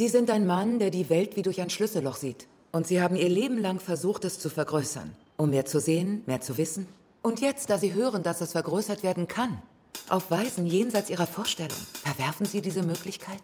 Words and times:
Sie 0.00 0.08
sind 0.08 0.30
ein 0.30 0.46
Mann, 0.46 0.78
der 0.78 0.88
die 0.88 1.10
Welt 1.10 1.36
wie 1.36 1.42
durch 1.42 1.60
ein 1.60 1.68
Schlüsselloch 1.68 2.16
sieht. 2.16 2.46
Und 2.72 2.86
Sie 2.86 3.02
haben 3.02 3.16
Ihr 3.16 3.28
Leben 3.28 3.58
lang 3.58 3.80
versucht, 3.80 4.24
es 4.24 4.38
zu 4.38 4.48
vergrößern. 4.48 5.14
Um 5.36 5.50
mehr 5.50 5.66
zu 5.66 5.78
sehen, 5.78 6.22
mehr 6.24 6.40
zu 6.40 6.56
wissen. 6.56 6.86
Und 7.20 7.42
jetzt, 7.42 7.68
da 7.68 7.76
Sie 7.76 7.92
hören, 7.92 8.22
dass 8.22 8.40
es 8.40 8.52
vergrößert 8.52 9.02
werden 9.02 9.28
kann, 9.28 9.60
auf 10.08 10.30
Weisen 10.30 10.64
jenseits 10.64 11.10
Ihrer 11.10 11.26
Vorstellung, 11.26 11.76
verwerfen 12.02 12.46
Sie 12.46 12.62
diese 12.62 12.82
Möglichkeit? 12.82 13.42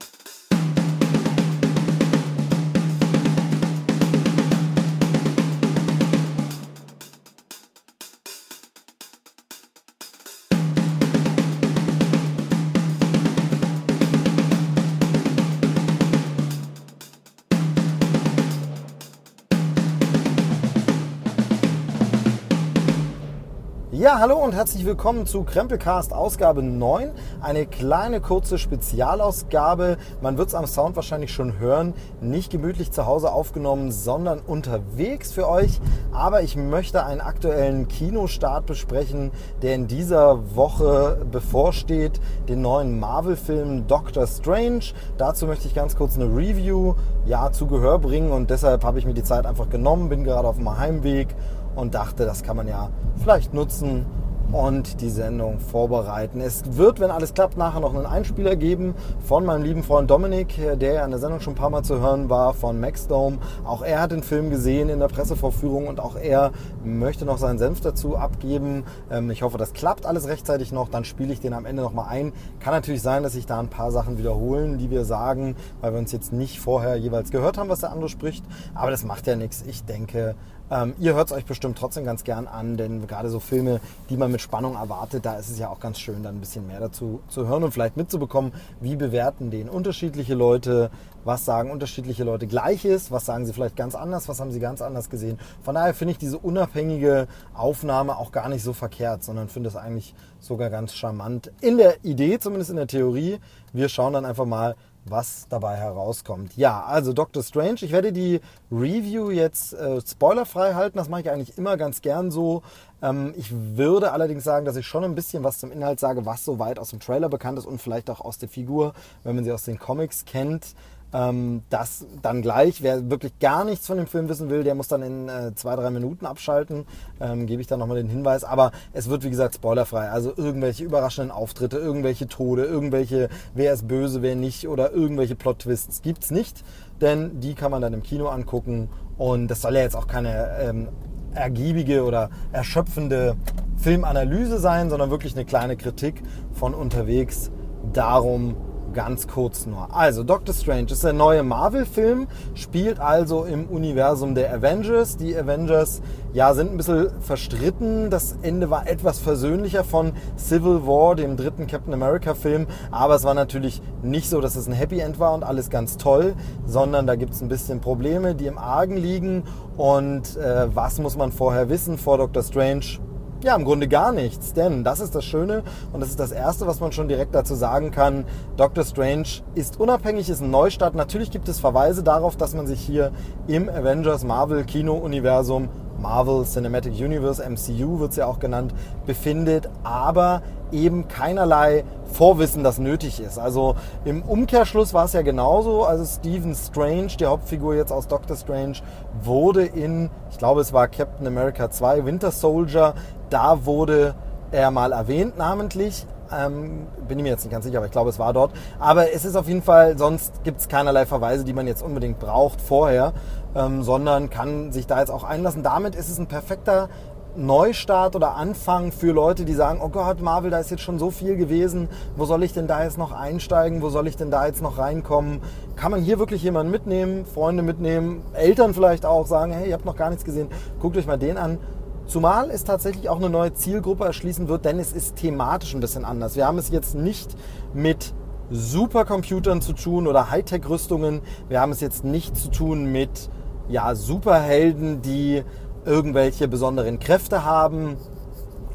Hallo 24.28 24.42
und 24.42 24.56
herzlich 24.56 24.84
willkommen 24.84 25.24
zu 25.24 25.44
Krempelcast 25.44 26.12
Ausgabe 26.12 26.60
9. 26.60 27.12
Eine 27.40 27.64
kleine 27.64 28.20
kurze 28.20 28.58
Spezialausgabe. 28.58 29.98
Man 30.20 30.36
wird 30.36 30.48
es 30.48 30.56
am 30.56 30.66
Sound 30.66 30.96
wahrscheinlich 30.96 31.32
schon 31.32 31.60
hören. 31.60 31.94
Nicht 32.20 32.50
gemütlich 32.50 32.90
zu 32.90 33.06
Hause 33.06 33.30
aufgenommen, 33.30 33.92
sondern 33.92 34.40
unterwegs 34.40 35.30
für 35.30 35.48
euch. 35.48 35.80
Aber 36.10 36.42
ich 36.42 36.56
möchte 36.56 37.06
einen 37.06 37.20
aktuellen 37.20 37.86
Kinostart 37.86 38.66
besprechen, 38.66 39.30
der 39.62 39.76
in 39.76 39.86
dieser 39.86 40.56
Woche 40.56 41.24
bevorsteht. 41.30 42.20
Den 42.48 42.62
neuen 42.62 42.98
Marvel-Film 42.98 43.86
Doctor 43.86 44.27
Strange. 44.27 44.86
Dazu 45.18 45.46
möchte 45.46 45.68
ich 45.68 45.74
ganz 45.77 45.94
kurz 45.94 46.16
eine 46.16 46.24
Review 46.24 46.94
ja, 47.27 47.52
zu 47.52 47.68
Gehör 47.68 48.00
bringen 48.00 48.32
und 48.32 48.50
deshalb 48.50 48.82
habe 48.82 48.98
ich 48.98 49.06
mir 49.06 49.14
die 49.14 49.22
Zeit 49.22 49.46
einfach 49.46 49.68
genommen, 49.68 50.08
bin 50.08 50.24
gerade 50.24 50.48
auf 50.48 50.56
dem 50.56 50.77
Heimweg 50.77 51.28
und 51.77 51.94
dachte, 51.94 52.24
das 52.24 52.42
kann 52.42 52.56
man 52.56 52.66
ja 52.66 52.91
vielleicht 53.19 53.55
nutzen 53.55 54.06
und 54.52 55.00
die 55.00 55.11
Sendung 55.11 55.58
vorbereiten. 55.58 56.41
Es 56.41 56.62
wird, 56.77 57.00
wenn 57.00 57.11
alles 57.11 57.34
klappt, 57.34 57.56
nachher 57.56 57.80
noch 57.80 57.94
einen 57.94 58.06
Einspieler 58.06 58.56
geben 58.56 58.94
von 59.25 59.44
meinem 59.44 59.62
lieben 59.62 59.83
Freund 59.83 60.11
Dominik, 60.11 60.56
der 60.78 60.92
ja 60.94 61.05
in 61.05 61.11
der 61.11 61.20
Sendung 61.20 61.41
schon 61.41 61.55
ein 61.55 61.56
paar 61.56 61.70
Mal 61.70 61.83
zu 61.83 62.00
hören 62.00 62.30
war, 62.30 62.55
von 62.55 62.80
Maxdome. 62.80 63.39
Auch 63.64 63.83
er 63.83 64.00
hat 64.00 64.12
den 64.12 64.22
Film 64.22 64.50
gesehen 64.50 64.89
in 64.89 65.00
der 65.00 65.08
Pressevorführung 65.08 65.89
und 65.89 66.00
auch 66.00 66.17
er 66.17 66.52
möchte 66.84 67.24
noch 67.24 67.39
seinen 67.39 67.58
Senf 67.58 67.80
dazu 67.80 68.17
abgeben. 68.17 68.84
Ähm, 69.11 69.30
ich 69.30 69.42
hoffe, 69.42 69.58
das 69.58 69.72
klappt 69.72 70.06
alles 70.06 70.28
rechtzeitig 70.28 70.72
noch. 70.72 70.89
Dann 70.89 71.05
spiele 71.05 71.33
ich 71.33 71.41
den 71.41 71.52
am 71.52 71.67
Ende 71.67 71.83
nochmal 71.83 72.06
ein. 72.08 72.33
Kann 72.61 72.72
natürlich 72.72 73.02
sein, 73.02 73.22
dass 73.22 73.33
sich 73.33 73.47
da 73.47 73.58
ein 73.58 73.69
paar 73.69 73.91
Sachen 73.91 74.19
wiederholen, 74.19 74.78
die 74.78 74.91
wir 74.91 75.05
sagen, 75.05 75.56
weil 75.80 75.92
wir 75.92 75.98
uns 75.98 76.12
jetzt 76.12 76.33
nicht 76.33 76.61
vorher 76.61 76.97
jeweils 76.97 77.30
gehört 77.30 77.58
haben, 77.58 77.69
was 77.69 77.80
der 77.80 77.92
andere 77.92 78.08
spricht. 78.08 78.44
Aber 78.74 78.91
das 78.91 79.05
macht 79.05 79.27
ja 79.27 79.36
nichts. 79.36 79.64
Ich 79.67 79.84
denke, 79.84 80.34
ähm, 80.70 80.94
ihr 80.98 81.14
hört 81.14 81.30
es 81.30 81.36
euch 81.36 81.44
bestimmt 81.44 81.78
trotzdem 81.78 82.05
ganz 82.05 82.24
gern 82.24 82.48
an, 82.48 82.77
denn 82.77 83.06
gerade 83.06 83.30
so 83.30 83.39
Filme, 83.39 83.80
die 84.11 84.17
man 84.17 84.33
mit 84.33 84.36
Spannung 84.39 84.75
erwartet, 84.75 85.25
da 85.27 85.37
ist 85.37 85.51
es 85.51 85.59
ja 85.59 85.69
auch 85.69 85.81
ganz 85.81 85.98
schön, 85.98 86.23
dann 86.23 86.37
ein 86.37 86.41
bisschen 86.41 86.67
mehr 86.67 86.81
dazu 86.81 87.20
zu 87.29 87.47
hören 87.47 87.65
und 87.65 87.73
vielleicht 87.73 87.97
mitzubekommen, 87.97 88.53
wie 88.81 88.97
bewerten 88.97 89.51
den 89.51 89.69
unterschiedliche 89.69 90.34
Leute, 90.34 90.91
was 91.25 91.45
sagen 91.45 91.70
unterschiedliche 91.70 92.25
Leute 92.25 92.47
Gleiches, 92.47 93.11
was 93.11 93.27
sagen 93.27 93.47
sie 93.47 93.53
vielleicht 93.53 93.77
ganz 93.77 93.95
anders, 93.95 94.29
was 94.29 94.41
haben 94.41 94.53
sie 94.53 94.61
ganz 94.61 94.83
anders 94.83 95.11
gesehen. 95.11 95.39
Von 95.62 95.75
daher 95.75 95.95
finde 95.95 96.12
ich 96.12 96.19
diese 96.19 96.39
unabhängige 96.39 97.27
Aufnahme 97.55 98.17
auch 98.19 98.33
gar 98.33 98.48
nicht 98.48 98.62
so 98.62 98.73
verkehrt, 98.73 99.25
sondern 99.25 99.48
finde 99.48 99.69
es 99.69 99.77
eigentlich 99.77 100.14
sogar 100.39 100.70
ganz 100.70 100.95
charmant. 100.95 101.51
In 101.61 101.79
der 101.79 102.05
Idee, 102.05 102.39
zumindest 102.39 102.70
in 102.70 102.77
der 102.77 102.87
Theorie. 102.87 103.39
Wir 103.73 103.89
schauen 103.89 104.12
dann 104.12 104.25
einfach 104.25 104.47
mal, 104.47 104.77
was 105.08 105.46
dabei 105.48 105.76
herauskommt. 105.76 106.56
Ja, 106.56 106.84
also 106.84 107.12
Doctor 107.12 107.42
Strange. 107.42 107.76
Ich 107.82 107.92
werde 107.92 108.12
die 108.12 108.40
Review 108.70 109.30
jetzt 109.30 109.72
äh, 109.74 110.00
spoilerfrei 110.00 110.74
halten. 110.74 110.98
Das 110.98 111.08
mache 111.08 111.22
ich 111.22 111.30
eigentlich 111.30 111.56
immer 111.56 111.76
ganz 111.76 112.02
gern 112.02 112.30
so. 112.30 112.62
Ähm, 113.02 113.34
ich 113.36 113.52
würde 113.52 114.12
allerdings 114.12 114.44
sagen, 114.44 114.66
dass 114.66 114.77
ich 114.77 114.86
schon 114.86 115.05
ein 115.05 115.14
bisschen 115.14 115.45
was 115.45 115.58
zum 115.58 115.70
Inhalt 115.70 116.00
sage, 116.00 116.27
was 116.27 116.45
soweit 116.45 116.78
aus 116.78 116.90
dem 116.90 117.00
Trailer 117.00 117.28
bekannt 117.28 117.58
ist 117.58 117.66
und 117.66 117.80
vielleicht 117.80 118.11
auch 118.11 118.20
aus 118.20 118.39
der 118.39 118.48
Figur, 118.48 118.95
wenn 119.22 119.34
man 119.34 119.45
sie 119.45 119.52
aus 119.52 119.64
den 119.64 119.78
Comics 119.78 120.24
kennt. 120.24 120.74
Ähm, 121.16 121.62
das 121.70 122.04
dann 122.20 122.42
gleich, 122.42 122.82
wer 122.82 123.08
wirklich 123.08 123.38
gar 123.38 123.64
nichts 123.64 123.86
von 123.86 123.96
dem 123.96 124.06
Film 124.06 124.28
wissen 124.28 124.50
will, 124.50 124.64
der 124.64 124.74
muss 124.74 124.88
dann 124.88 125.02
in 125.02 125.28
äh, 125.28 125.54
zwei, 125.54 125.74
drei 125.74 125.88
Minuten 125.88 126.27
abschalten. 126.27 126.84
Ähm, 127.20 127.46
Gebe 127.46 127.62
ich 127.62 127.66
dann 127.66 127.78
nochmal 127.78 127.96
den 127.96 128.09
Hinweis. 128.09 128.44
Aber 128.44 128.72
es 128.93 129.09
wird, 129.09 129.25
wie 129.25 129.31
gesagt, 129.31 129.54
spoilerfrei. 129.54 130.10
Also 130.10 130.32
irgendwelche 130.37 130.84
überraschenden 130.84 131.31
Auftritte, 131.31 131.78
irgendwelche 131.78 132.28
Tode, 132.28 132.65
irgendwelche, 132.65 133.31
wer 133.54 133.72
ist 133.72 133.88
böse, 133.88 134.21
wer 134.21 134.37
nicht 134.37 134.69
oder 134.69 134.93
irgendwelche 134.93 135.37
Plot-Twists 135.37 136.03
gibt 136.03 136.25
es 136.25 136.31
nicht. 136.31 136.62
Denn 137.00 137.41
die 137.41 137.54
kann 137.54 137.71
man 137.71 137.81
dann 137.81 137.94
im 137.94 138.03
Kino 138.03 138.28
angucken. 138.28 138.91
Und 139.16 139.48
das 139.48 139.62
soll 139.62 139.75
ja 139.75 139.81
jetzt 139.81 139.97
auch 139.97 140.09
keine 140.09 140.59
ähm, 140.60 140.88
ergiebige 141.34 142.04
oder 142.04 142.28
erschöpfende 142.53 143.37
Filmanalyse 143.78 144.59
sein, 144.59 144.91
sondern 144.91 145.10
wirklich 145.10 145.34
eine 145.34 145.47
kleine 145.47 145.77
Kritik 145.77 146.22
von 146.53 146.75
unterwegs. 146.75 147.50
Darum 147.93 148.56
ganz 148.97 149.29
kurz 149.29 149.67
nur. 149.67 149.95
Also, 149.95 150.25
Doctor 150.25 150.55
Strange 150.55 150.91
ist 150.91 151.05
der 151.05 151.12
neue 151.12 151.43
Marvel-Film, 151.43 152.29
spielt 152.55 152.99
also 152.99 153.45
im 153.45 153.67
Universum 153.67 154.34
der 154.34 154.53
Avengers. 154.53 155.19
Die 155.19 155.37
Avengers, 155.37 156.01
ja, 156.33 156.55
sind 156.55 156.73
ein 156.73 156.79
bisschen 156.79 157.11
verstritten. 157.21 158.09
Das 158.09 158.37
Ende 158.41 158.71
war 158.71 158.89
etwas 158.89 159.19
versöhnlicher 159.19 159.84
von 159.84 160.12
Civil 160.39 160.87
War, 160.87 161.15
dem 161.15 161.37
dritten 161.37 161.67
Captain 161.67 161.93
America-Film. 161.93 162.67
Aber 162.91 163.15
es 163.15 163.25
war 163.25 163.34
natürlich 163.34 163.83
nicht 164.03 164.31
so, 164.31 164.41
dass 164.41 164.57
es 164.57 164.67
ein 164.67 164.73
Happy 164.73 164.99
End 164.99 165.21
war 165.21 165.34
und 165.34 165.45
alles 165.45 165.69
ganz 165.69 165.99
toll, 165.99 166.34
sondern 166.65 167.07
da 167.07 167.17
gibt 167.17 167.34
es 167.34 167.43
ein 167.43 167.49
bisschen 167.49 167.81
Probleme, 167.81 168.34
die 168.34 168.47
im 168.47 168.57
Argen 168.57 168.97
liegen. 168.97 169.45
Und 169.77 170.39
äh, 170.39 170.75
was 170.75 170.99
muss 170.99 171.19
man 171.19 171.33
vorher 171.33 171.69
wissen 171.69 171.99
vor 171.99 172.17
Doctor 172.17 172.43
Strange? 172.43 172.99
Ja, 173.43 173.55
im 173.55 173.65
Grunde 173.65 173.87
gar 173.87 174.13
nichts, 174.13 174.55
denn 174.55 174.83
das 174.83 174.99
ist 174.99 175.15
das 175.15 175.25
Schöne 175.25 175.63
und 175.93 176.01
das 176.01 176.09
ist 176.09 176.19
das 176.19 176.33
Erste, 176.33 176.67
was 176.67 176.81
man 176.81 176.93
schon 176.93 177.07
direkt 177.07 177.35
dazu 177.35 177.55
sagen 177.55 177.91
kann. 177.91 178.25
Doctor 178.57 178.83
Strange 178.83 179.29
ist 179.55 179.79
unabhängig, 179.79 180.31
ist 180.31 180.41
ein 180.41 180.51
Neustart. 180.51 180.95
Natürlich 180.95 181.31
gibt 181.31 181.49
es 181.49 181.61
Verweise 181.61 182.03
darauf, 182.03 182.37
dass 182.37 182.55
man 182.55 182.67
sich 182.67 182.81
hier 182.81 183.13
im 183.47 183.69
Avengers 183.69 184.25
Marvel 184.25 184.65
Kino 184.65 184.95
Universum 184.95 185.69
Marvel 185.99 186.45
Cinematic 186.45 186.95
Universe, 186.95 187.43
MCU 187.43 188.01
wird 188.01 188.11
es 188.11 188.17
ja 188.17 188.27
auch 188.27 188.39
genannt, 188.39 188.75
befindet, 189.07 189.69
aber 189.83 190.43
eben 190.73 191.09
keinerlei 191.09 191.85
Vorwissen, 192.13 192.65
das 192.65 192.79
nötig 192.79 193.21
ist. 193.21 193.39
Also 193.39 193.77
im 194.05 194.23
Umkehrschluss 194.23 194.95
war 194.95 195.05
es 195.05 195.13
ja 195.13 195.23
genauso, 195.23 195.85
also 195.85 196.05
Stephen 196.05 196.55
Strange, 196.55 197.09
die 197.19 197.27
Hauptfigur 197.27 197.75
jetzt 197.75 197.93
aus 197.93 198.09
Doctor 198.09 198.37
Strange, 198.37 198.79
wurde 199.23 199.65
in, 199.65 200.11
ich 200.31 200.39
glaube 200.39 200.61
es 200.61 200.73
war 200.73 200.89
Captain 200.89 201.27
America 201.27 201.71
2, 201.71 202.05
Winter 202.05 202.31
Soldier, 202.31 202.95
da 203.31 203.65
wurde 203.65 204.15
er 204.53 204.71
mal 204.71 204.93
erwähnt 204.93 205.37
namentlich, 205.37 206.07
ähm, 206.33 206.87
bin 207.07 207.19
ich 207.19 207.23
mir 207.23 207.31
jetzt 207.31 207.45
nicht 207.45 207.53
ganz 207.53 207.65
sicher, 207.65 207.79
aber 207.79 207.87
ich 207.87 207.93
glaube, 207.93 208.11
es 208.11 208.19
war 208.19 208.33
dort. 208.33 208.53
Aber 208.79 209.13
es 209.13 209.25
ist 209.25 209.37
auf 209.37 209.49
jeden 209.49 209.63
Fall, 209.63 209.97
sonst 209.99 210.43
gibt 210.45 210.61
es 210.61 210.69
keinerlei 210.69 211.07
Verweise, 211.07 211.45
die 211.45 211.53
man 211.53 211.67
jetzt 211.67 211.83
unbedingt 211.83 212.19
braucht 212.19 212.61
vorher, 212.61 213.13
ähm, 213.55 213.83
sondern 213.83 214.31
kann 214.31 214.73
sich 214.73 214.87
da 214.87 215.01
jetzt 215.01 215.11
auch 215.11 215.25
einlassen. 215.25 215.63
Damit 215.63 215.95
ist 215.95 216.09
es 216.09 216.19
ein 216.19 216.27
perfekter 216.27 216.89
Neustart 217.37 218.17
oder 218.17 218.35
Anfang 218.35 218.93
für 218.93 219.13
Leute, 219.13 219.45
die 219.45 219.53
sagen, 219.53 219.81
oh 219.83 219.91
Gott, 219.91 220.23
Marvel, 220.23 220.51
da 220.51 220.59
ist 220.59 220.71
jetzt 220.71 220.83
schon 220.83 220.99
so 220.99 221.11
viel 221.11 221.37
gewesen, 221.37 221.89
wo 222.17 222.25
soll 222.25 222.43
ich 222.43 222.55
denn 222.55 222.67
da 222.67 222.83
jetzt 222.83 222.97
noch 222.97 223.13
einsteigen, 223.13 223.83
wo 223.83 223.91
soll 223.91 224.07
ich 224.09 224.17
denn 224.17 224.31
da 224.31 224.47
jetzt 224.47 224.63
noch 224.63 224.79
reinkommen? 224.79 225.43
Kann 225.77 225.91
man 225.91 226.01
hier 226.01 226.19
wirklich 226.19 226.43
jemanden 226.43 226.73
mitnehmen, 226.73 227.27
Freunde 227.27 227.63
mitnehmen, 227.63 228.23
Eltern 228.33 228.73
vielleicht 228.73 229.05
auch 229.05 229.27
sagen, 229.27 229.53
hey, 229.53 229.69
ihr 229.69 229.75
habt 229.75 229.85
noch 229.85 229.97
gar 229.97 230.09
nichts 230.09 230.25
gesehen, 230.25 230.49
guckt 230.81 230.97
euch 230.97 231.07
mal 231.07 231.19
den 231.19 231.37
an. 231.37 231.59
Zumal 232.06 232.50
es 232.50 232.62
tatsächlich 232.62 233.09
auch 233.09 233.17
eine 233.17 233.28
neue 233.28 233.53
Zielgruppe 233.53 234.05
erschließen 234.05 234.47
wird, 234.47 234.65
denn 234.65 234.78
es 234.78 234.93
ist 234.93 235.17
thematisch 235.17 235.75
ein 235.75 235.81
bisschen 235.81 236.05
anders. 236.05 236.37
Wir 236.37 236.47
haben 236.47 236.59
es 236.59 236.71
jetzt 236.71 236.94
nicht 236.94 237.34
mit 237.75 238.15
Supercomputern 238.49 239.61
zu 239.61 239.72
tun 239.72 240.06
oder 240.06 240.31
Hightech-Rüstungen. 240.31 241.21
Wir 241.49 241.61
haben 241.61 241.72
es 241.72 241.81
jetzt 241.81 242.05
nicht 242.05 242.37
zu 242.37 242.48
tun 242.51 242.92
mit 242.92 243.28
ja, 243.69 243.97
Superhelden, 243.97 245.03
die 245.03 245.42
irgendwelche 245.84 246.47
besonderen 246.47 247.01
Kräfte 247.01 247.45
haben, 247.45 247.97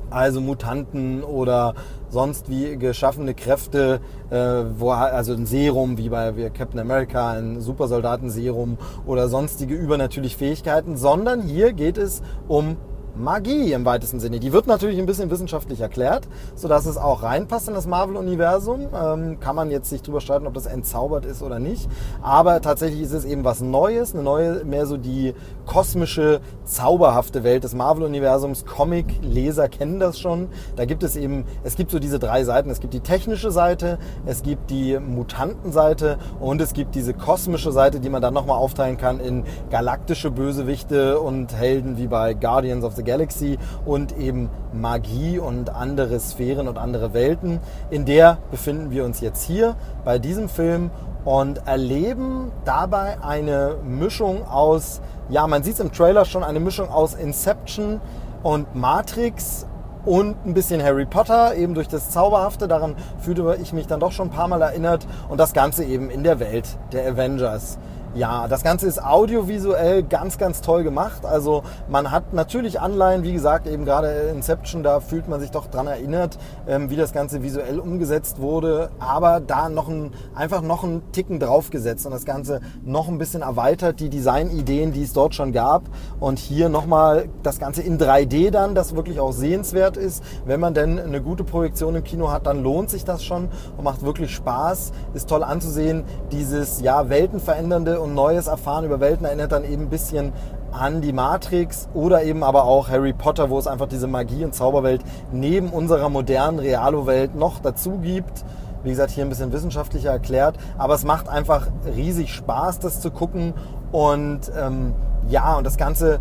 also 0.09 0.41
Mutanten 0.41 1.23
oder 1.23 1.73
sonst 2.09 2.50
wie 2.50 2.77
geschaffene 2.77 3.33
Kräfte, 3.33 4.01
äh, 4.29 4.35
wo 4.77 4.91
also 4.91 5.33
ein 5.33 5.45
Serum 5.45 5.97
wie 5.97 6.09
bei 6.09 6.50
Captain 6.50 6.81
America, 6.81 7.31
ein 7.31 7.61
Supersoldatenserum 7.61 8.77
oder 9.06 9.29
sonstige 9.29 9.73
übernatürliche 9.73 10.38
Fähigkeiten, 10.38 10.97
sondern 10.97 11.41
hier 11.41 11.71
geht 11.71 11.97
es 11.97 12.21
um 12.50 12.75
Magie 13.15 13.73
im 13.73 13.85
weitesten 13.85 14.19
Sinne. 14.19 14.39
Die 14.39 14.53
wird 14.53 14.67
natürlich 14.67 14.99
ein 14.99 15.05
bisschen 15.05 15.29
wissenschaftlich 15.29 15.81
erklärt, 15.81 16.27
sodass 16.55 16.85
es 16.85 16.97
auch 16.97 17.23
reinpasst 17.23 17.67
in 17.67 17.73
das 17.73 17.87
Marvel-Universum. 17.87 18.87
Ähm, 18.93 19.39
kann 19.39 19.55
man 19.55 19.71
jetzt 19.71 19.89
sich 19.89 20.01
drüber 20.01 20.21
streiten, 20.21 20.47
ob 20.47 20.53
das 20.53 20.65
entzaubert 20.65 21.25
ist 21.25 21.41
oder 21.41 21.59
nicht. 21.59 21.89
Aber 22.21 22.61
tatsächlich 22.61 23.01
ist 23.01 23.13
es 23.13 23.25
eben 23.25 23.43
was 23.43 23.61
Neues, 23.61 24.13
eine 24.13 24.23
neue, 24.23 24.63
mehr 24.63 24.85
so 24.85 24.97
die 24.97 25.33
kosmische, 25.65 26.41
zauberhafte 26.63 27.43
Welt 27.43 27.63
des 27.63 27.73
Marvel-Universums. 27.73 28.65
Comic-Leser 28.65 29.69
kennen 29.69 29.99
das 29.99 30.19
schon. 30.19 30.49
Da 30.75 30.85
gibt 30.85 31.03
es 31.03 31.15
eben, 31.15 31.45
es 31.63 31.75
gibt 31.75 31.91
so 31.91 31.99
diese 31.99 32.19
drei 32.19 32.43
Seiten. 32.43 32.69
Es 32.69 32.79
gibt 32.79 32.93
die 32.93 32.99
technische 32.99 33.51
Seite, 33.51 33.99
es 34.25 34.43
gibt 34.43 34.69
die 34.69 34.99
Mutantenseite 34.99 36.17
und 36.39 36.61
es 36.61 36.73
gibt 36.73 36.95
diese 36.95 37.13
kosmische 37.13 37.71
Seite, 37.71 37.99
die 37.99 38.09
man 38.09 38.21
dann 38.21 38.33
nochmal 38.33 38.57
aufteilen 38.57 38.97
kann 38.97 39.19
in 39.19 39.43
galaktische 39.69 40.31
Bösewichte 40.31 41.19
und 41.19 41.53
Helden 41.53 41.97
wie 41.97 42.07
bei 42.07 42.33
Guardians 42.33 42.83
of 42.83 42.95
the 42.95 43.00
Galaxy 43.03 43.57
und 43.86 44.18
eben 44.18 44.50
Magie 44.74 45.39
und 45.39 45.69
andere 45.69 46.19
Sphären 46.19 46.68
und 46.68 46.77
andere 46.77 47.13
Welten. 47.13 47.59
In 47.89 48.06
der 48.06 48.38
befinden 48.51 48.92
wir 48.92 49.06
uns 49.06 49.21
jetzt 49.21 49.44
hier 49.44 49.75
bei 50.06 50.19
diesem 50.19 50.50
Film 50.50 50.92
und 51.25 51.68
erleben 51.68 52.51
dabei 52.65 53.18
eine 53.21 53.75
Mischung 53.83 54.45
aus, 54.48 55.01
ja, 55.30 55.45
man 55.48 55.63
sieht 55.63 55.75
es 55.75 55.80
im 55.80 55.92
Trailer 55.92 56.25
schon, 56.25 56.44
eine 56.44 56.59
Mischung 56.59 56.89
aus 56.89 57.13
Inception 57.13 58.01
und 58.44 58.75
Matrix 58.75 59.68
und 60.06 60.36
ein 60.45 60.54
bisschen 60.54 60.83
Harry 60.83 61.06
Potter, 61.06 61.56
eben 61.56 61.74
durch 61.74 61.88
das 61.88 62.09
Zauberhafte. 62.09 62.68
Daran 62.68 62.95
fühlte 63.19 63.57
ich 63.62 63.71
mich 63.74 63.88
dann 63.88 64.00
doch 64.00 64.12
schon 64.12 64.30
ein 64.30 64.31
paar 64.31 64.47
Mal 64.47 64.62
erinnert. 64.62 65.06
Und 65.30 65.39
das 65.39 65.54
Ganze 65.54 65.83
eben 65.83 66.09
in 66.09 66.24
der 66.24 66.39
Welt 66.39 66.77
der 66.92 67.07
Avengers. 67.07 67.77
Ja, 68.13 68.49
das 68.49 68.61
Ganze 68.61 68.87
ist 68.87 69.01
audiovisuell 69.01 70.03
ganz, 70.03 70.37
ganz 70.37 70.59
toll 70.59 70.83
gemacht. 70.83 71.25
Also 71.25 71.63
man 71.87 72.11
hat 72.11 72.33
natürlich 72.33 72.81
Anleihen, 72.81 73.23
wie 73.23 73.31
gesagt, 73.31 73.67
eben 73.67 73.85
gerade 73.85 74.09
Inception, 74.33 74.83
da 74.83 74.99
fühlt 74.99 75.29
man 75.29 75.39
sich 75.39 75.49
doch 75.49 75.67
dran 75.67 75.87
erinnert, 75.87 76.37
ähm, 76.67 76.89
wie 76.89 76.97
das 76.97 77.13
Ganze 77.13 77.41
visuell 77.41 77.79
umgesetzt 77.79 78.41
wurde. 78.41 78.89
Aber 78.99 79.39
da 79.39 79.69
noch 79.69 79.87
ein, 79.87 80.11
einfach 80.35 80.61
noch 80.61 80.83
einen 80.83 81.09
Ticken 81.13 81.39
draufgesetzt 81.39 82.05
und 82.05 82.11
das 82.11 82.25
Ganze 82.25 82.59
noch 82.83 83.07
ein 83.07 83.17
bisschen 83.17 83.43
erweitert, 83.43 84.01
die 84.01 84.09
Designideen, 84.09 84.91
die 84.91 85.03
es 85.03 85.13
dort 85.13 85.33
schon 85.33 85.53
gab. 85.53 85.83
Und 86.19 86.37
hier 86.37 86.67
nochmal 86.67 87.29
das 87.43 87.59
Ganze 87.59 87.81
in 87.81 87.97
3D 87.97 88.51
dann, 88.51 88.75
das 88.75 88.93
wirklich 88.93 89.21
auch 89.21 89.31
sehenswert 89.31 89.95
ist. 89.95 90.21
Wenn 90.43 90.59
man 90.59 90.73
denn 90.73 90.99
eine 90.99 91.21
gute 91.21 91.45
Projektion 91.45 91.95
im 91.95 92.03
Kino 92.03 92.29
hat, 92.29 92.45
dann 92.45 92.61
lohnt 92.61 92.89
sich 92.89 93.05
das 93.05 93.23
schon 93.23 93.47
und 93.77 93.85
macht 93.85 94.03
wirklich 94.03 94.35
Spaß. 94.35 94.91
Ist 95.13 95.29
toll 95.29 95.45
anzusehen, 95.45 96.03
dieses 96.33 96.81
ja 96.81 97.07
weltenverändernde 97.07 98.00
und 98.01 98.13
Neues 98.13 98.48
erfahren 98.48 98.86
über 98.86 99.00
Welten 99.00 99.25
erinnert 99.25 99.51
dann 99.51 99.63
eben 99.63 99.83
ein 99.83 99.89
bisschen 99.89 100.33
an 100.71 101.01
die 101.01 101.13
Matrix 101.13 101.89
oder 101.94 102.24
eben 102.24 102.44
aber 102.44 102.63
auch 102.63 102.89
Harry 102.89 103.13
Potter, 103.13 103.50
wo 103.50 103.59
es 103.59 103.68
einfach 103.68 103.88
diese 103.88 104.07
Magie- 104.07 104.45
und 104.45 104.56
Zauberwelt 104.56 105.01
neben 105.31 105.69
unserer 105.69 106.09
modernen 106.09 106.59
Realo-Welt 106.59 107.36
noch 107.36 107.59
dazu 107.59 107.98
gibt. 107.98 108.44
Wie 108.83 108.89
gesagt, 108.89 109.12
hier 109.12 109.24
ein 109.24 109.30
bisschen 109.30 109.51
wissenschaftlicher 109.51 110.09
erklärt, 110.09 110.57
aber 110.77 110.95
es 110.95 111.03
macht 111.03 111.30
einfach 111.30 111.68
riesig 111.95 112.33
Spaß, 112.33 112.80
das 112.80 113.00
zu 113.00 113.12
gucken. 113.12 113.53
Und 113.92 114.51
ähm, 114.59 114.94
ja, 115.30 115.56
und 115.56 115.65
das 115.65 115.77
Ganze 115.77 116.19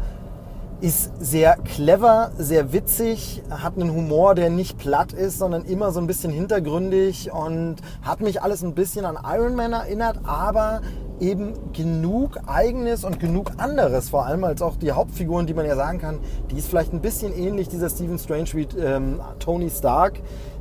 ist 0.80 1.12
sehr 1.20 1.56
clever, 1.56 2.30
sehr 2.38 2.72
witzig, 2.72 3.42
hat 3.50 3.76
einen 3.76 3.92
Humor, 3.92 4.34
der 4.34 4.50
nicht 4.50 4.78
platt 4.78 5.12
ist, 5.12 5.38
sondern 5.38 5.64
immer 5.64 5.92
so 5.92 6.00
ein 6.00 6.06
bisschen 6.06 6.32
hintergründig 6.32 7.30
und 7.32 7.76
hat 8.02 8.20
mich 8.20 8.42
alles 8.42 8.62
ein 8.62 8.74
bisschen 8.74 9.04
an 9.04 9.18
Iron 9.24 9.56
Man 9.56 9.72
erinnert, 9.72 10.20
aber 10.24 10.80
eben 11.20 11.72
genug 11.72 12.38
eigenes 12.46 13.04
und 13.04 13.20
genug 13.20 13.52
anderes, 13.58 14.10
vor 14.10 14.26
allem 14.26 14.44
als 14.44 14.62
auch 14.62 14.76
die 14.76 14.92
Hauptfiguren, 14.92 15.46
die 15.46 15.54
man 15.54 15.66
ja 15.66 15.76
sagen 15.76 15.98
kann, 15.98 16.18
die 16.50 16.56
ist 16.56 16.68
vielleicht 16.68 16.92
ein 16.92 17.00
bisschen 17.00 17.36
ähnlich 17.36 17.68
dieser 17.68 17.90
Stephen 17.90 18.18
Strange 18.18 18.48
wie 18.54 18.66
ähm, 18.78 19.20
Tony 19.38 19.70
Stark, 19.70 20.20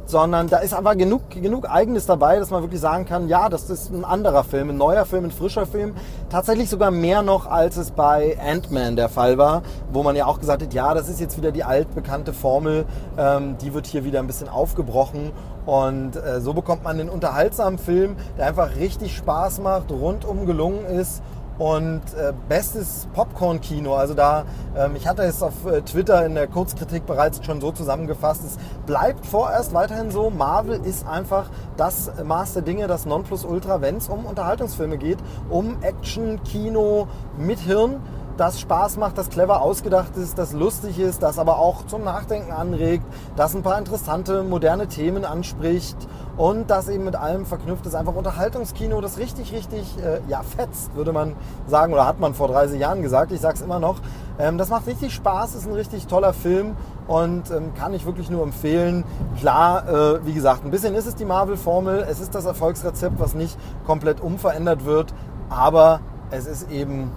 sondern 0.10 0.48
da 0.48 0.58
ist 0.58 0.74
aber 0.74 0.96
genug, 0.96 1.30
genug 1.30 1.70
Eigenes 1.70 2.08
dabei, 2.08 2.40
dass 2.40 2.50
man 2.50 2.64
wirklich 2.64 2.82
sagen 2.82 3.06
kann, 3.06 3.28
ja, 3.30 3.48
das 3.48 3.70
ist 3.70 3.92
ein 3.92 4.04
anderer 4.04 4.44
Film, 4.44 4.72
ein 4.72 4.78
neuer 4.78 5.06
Film, 5.06 5.26
ein 5.26 5.32
frischer 5.32 5.68
Film. 5.68 5.94
Tatsächlich 6.30 6.68
sogar 6.68 6.90
mehr 6.90 7.22
noch, 7.22 7.46
als 7.46 7.78
es 7.78 7.92
bei 7.92 8.36
Ant-Man 8.42 8.96
der 8.96 9.10
Fall 9.10 9.38
war, 9.38 9.62
wo 9.94 10.02
man 10.02 10.16
ja 10.16 10.26
auch 10.26 10.40
gesagt 10.40 10.64
hat, 10.64 10.74
ja, 10.74 10.96
das 10.96 11.10
ist 11.10 11.20
jetzt 11.20 11.38
wieder 11.38 11.52
die 11.52 11.64
altbekannte 11.64 12.34
Formel, 12.34 12.86
ähm, 13.20 13.58
die 13.62 13.74
wird 13.76 13.86
hier 13.86 14.04
wieder 14.04 14.20
ein 14.20 14.26
bisschen 14.28 14.50
aufgebrochen 14.50 15.32
und 15.70 16.16
äh, 16.16 16.42
so 16.42 16.54
bekommt 16.54 16.84
man 16.84 17.00
einen 17.00 17.10
unterhaltsamen 17.10 17.78
Film, 17.78 18.16
der 18.40 18.48
einfach 18.48 18.76
richtig 18.78 19.16
Spaß 19.16 19.60
macht, 19.60 19.92
rundum 19.92 20.48
gelungen 20.48 20.84
ist 20.84 21.22
und 21.60 22.02
äh, 22.18 22.34
bestes 22.48 23.08
Popcorn-Kino. 23.14 23.94
Also 23.94 24.16
da, 24.16 24.46
ähm, 24.76 24.96
ich 24.96 25.08
hatte 25.08 25.22
es 25.22 25.44
auf 25.44 25.68
äh, 25.68 25.82
Twitter 25.82 26.26
in 26.26 26.34
der 26.34 26.48
Kurzkritik 26.48 27.06
bereits 27.06 27.46
schon 27.46 27.62
so 27.62 27.72
zusammengefasst. 27.72 28.42
Es 28.46 28.58
bleibt 28.88 29.28
vorerst 29.28 29.76
weiterhin 29.76 30.10
so. 30.10 30.32
Marvel 30.32 30.80
ist 30.84 31.06
einfach 31.08 31.52
das 31.78 32.10
Maß 32.24 32.54
der 32.54 32.64
Dinge, 32.64 32.88
das 32.88 33.06
Nonplusultra, 33.06 33.80
wenn 33.80 33.98
es 33.98 34.10
um 34.10 34.26
Unterhaltungsfilme 34.26 34.98
geht, 34.98 35.20
um 35.52 35.84
Action, 35.84 36.42
Kino 36.44 37.08
mit 37.38 37.60
Hirn 37.60 37.98
das 38.40 38.62
Spaß 38.62 38.96
macht, 38.96 39.18
das 39.18 39.30
clever 39.30 39.62
ausgedacht 39.62 40.16
ist, 40.16 40.38
das 40.38 40.54
lustig 40.54 40.98
ist, 40.98 41.22
das 41.22 41.38
aber 41.38 41.60
auch 41.60 41.86
zum 41.88 42.06
Nachdenken 42.06 42.54
anregt, 42.54 43.04
das 43.36 43.54
ein 43.54 43.64
paar 43.64 43.78
interessante, 43.78 44.44
moderne 44.44 44.88
Themen 44.88 45.26
anspricht 45.26 45.98
und 46.38 46.70
das 46.70 46.88
eben 46.88 47.04
mit 47.04 47.18
allem 47.18 47.46
verknüpft 47.46 47.86
ist. 47.86 47.96
Einfach 47.96 48.16
Unterhaltungskino, 48.16 49.02
das 49.02 49.18
richtig, 49.18 49.52
richtig 49.52 49.98
äh, 49.98 50.22
ja, 50.30 50.42
fetzt, 50.42 50.96
würde 50.96 51.12
man 51.12 51.36
sagen, 51.68 51.92
oder 51.92 52.08
hat 52.08 52.22
man 52.22 52.34
vor 52.34 52.48
30 52.48 52.80
Jahren 52.80 53.02
gesagt. 53.02 53.34
Ich 53.34 53.42
sage 53.42 53.56
es 53.56 53.62
immer 53.62 53.80
noch. 53.80 53.98
Ähm, 54.40 54.58
das 54.58 54.70
macht 54.70 54.88
richtig 54.88 55.14
Spaß, 55.14 55.56
ist 55.56 55.68
ein 55.68 55.74
richtig 55.74 56.08
toller 56.08 56.32
Film 56.32 56.78
und 57.10 57.52
ähm, 57.52 57.74
kann 57.74 57.94
ich 57.94 58.06
wirklich 58.06 58.30
nur 58.30 58.44
empfehlen. 58.44 59.04
Klar, 59.38 59.90
äh, 59.90 60.26
wie 60.26 60.34
gesagt, 60.34 60.64
ein 60.64 60.72
bisschen 60.72 60.96
ist 60.96 61.08
es 61.08 61.16
die 61.16 61.26
Marvel-Formel, 61.26 62.08
es 62.10 62.22
ist 62.22 62.34
das 62.34 62.46
Erfolgsrezept, 62.46 63.20
was 63.20 63.36
nicht 63.36 63.58
komplett 63.86 64.22
umverändert 64.22 64.86
wird, 64.86 65.14
aber 65.50 66.00
es 66.32 66.46
ist 66.46 66.72
eben 66.72 67.12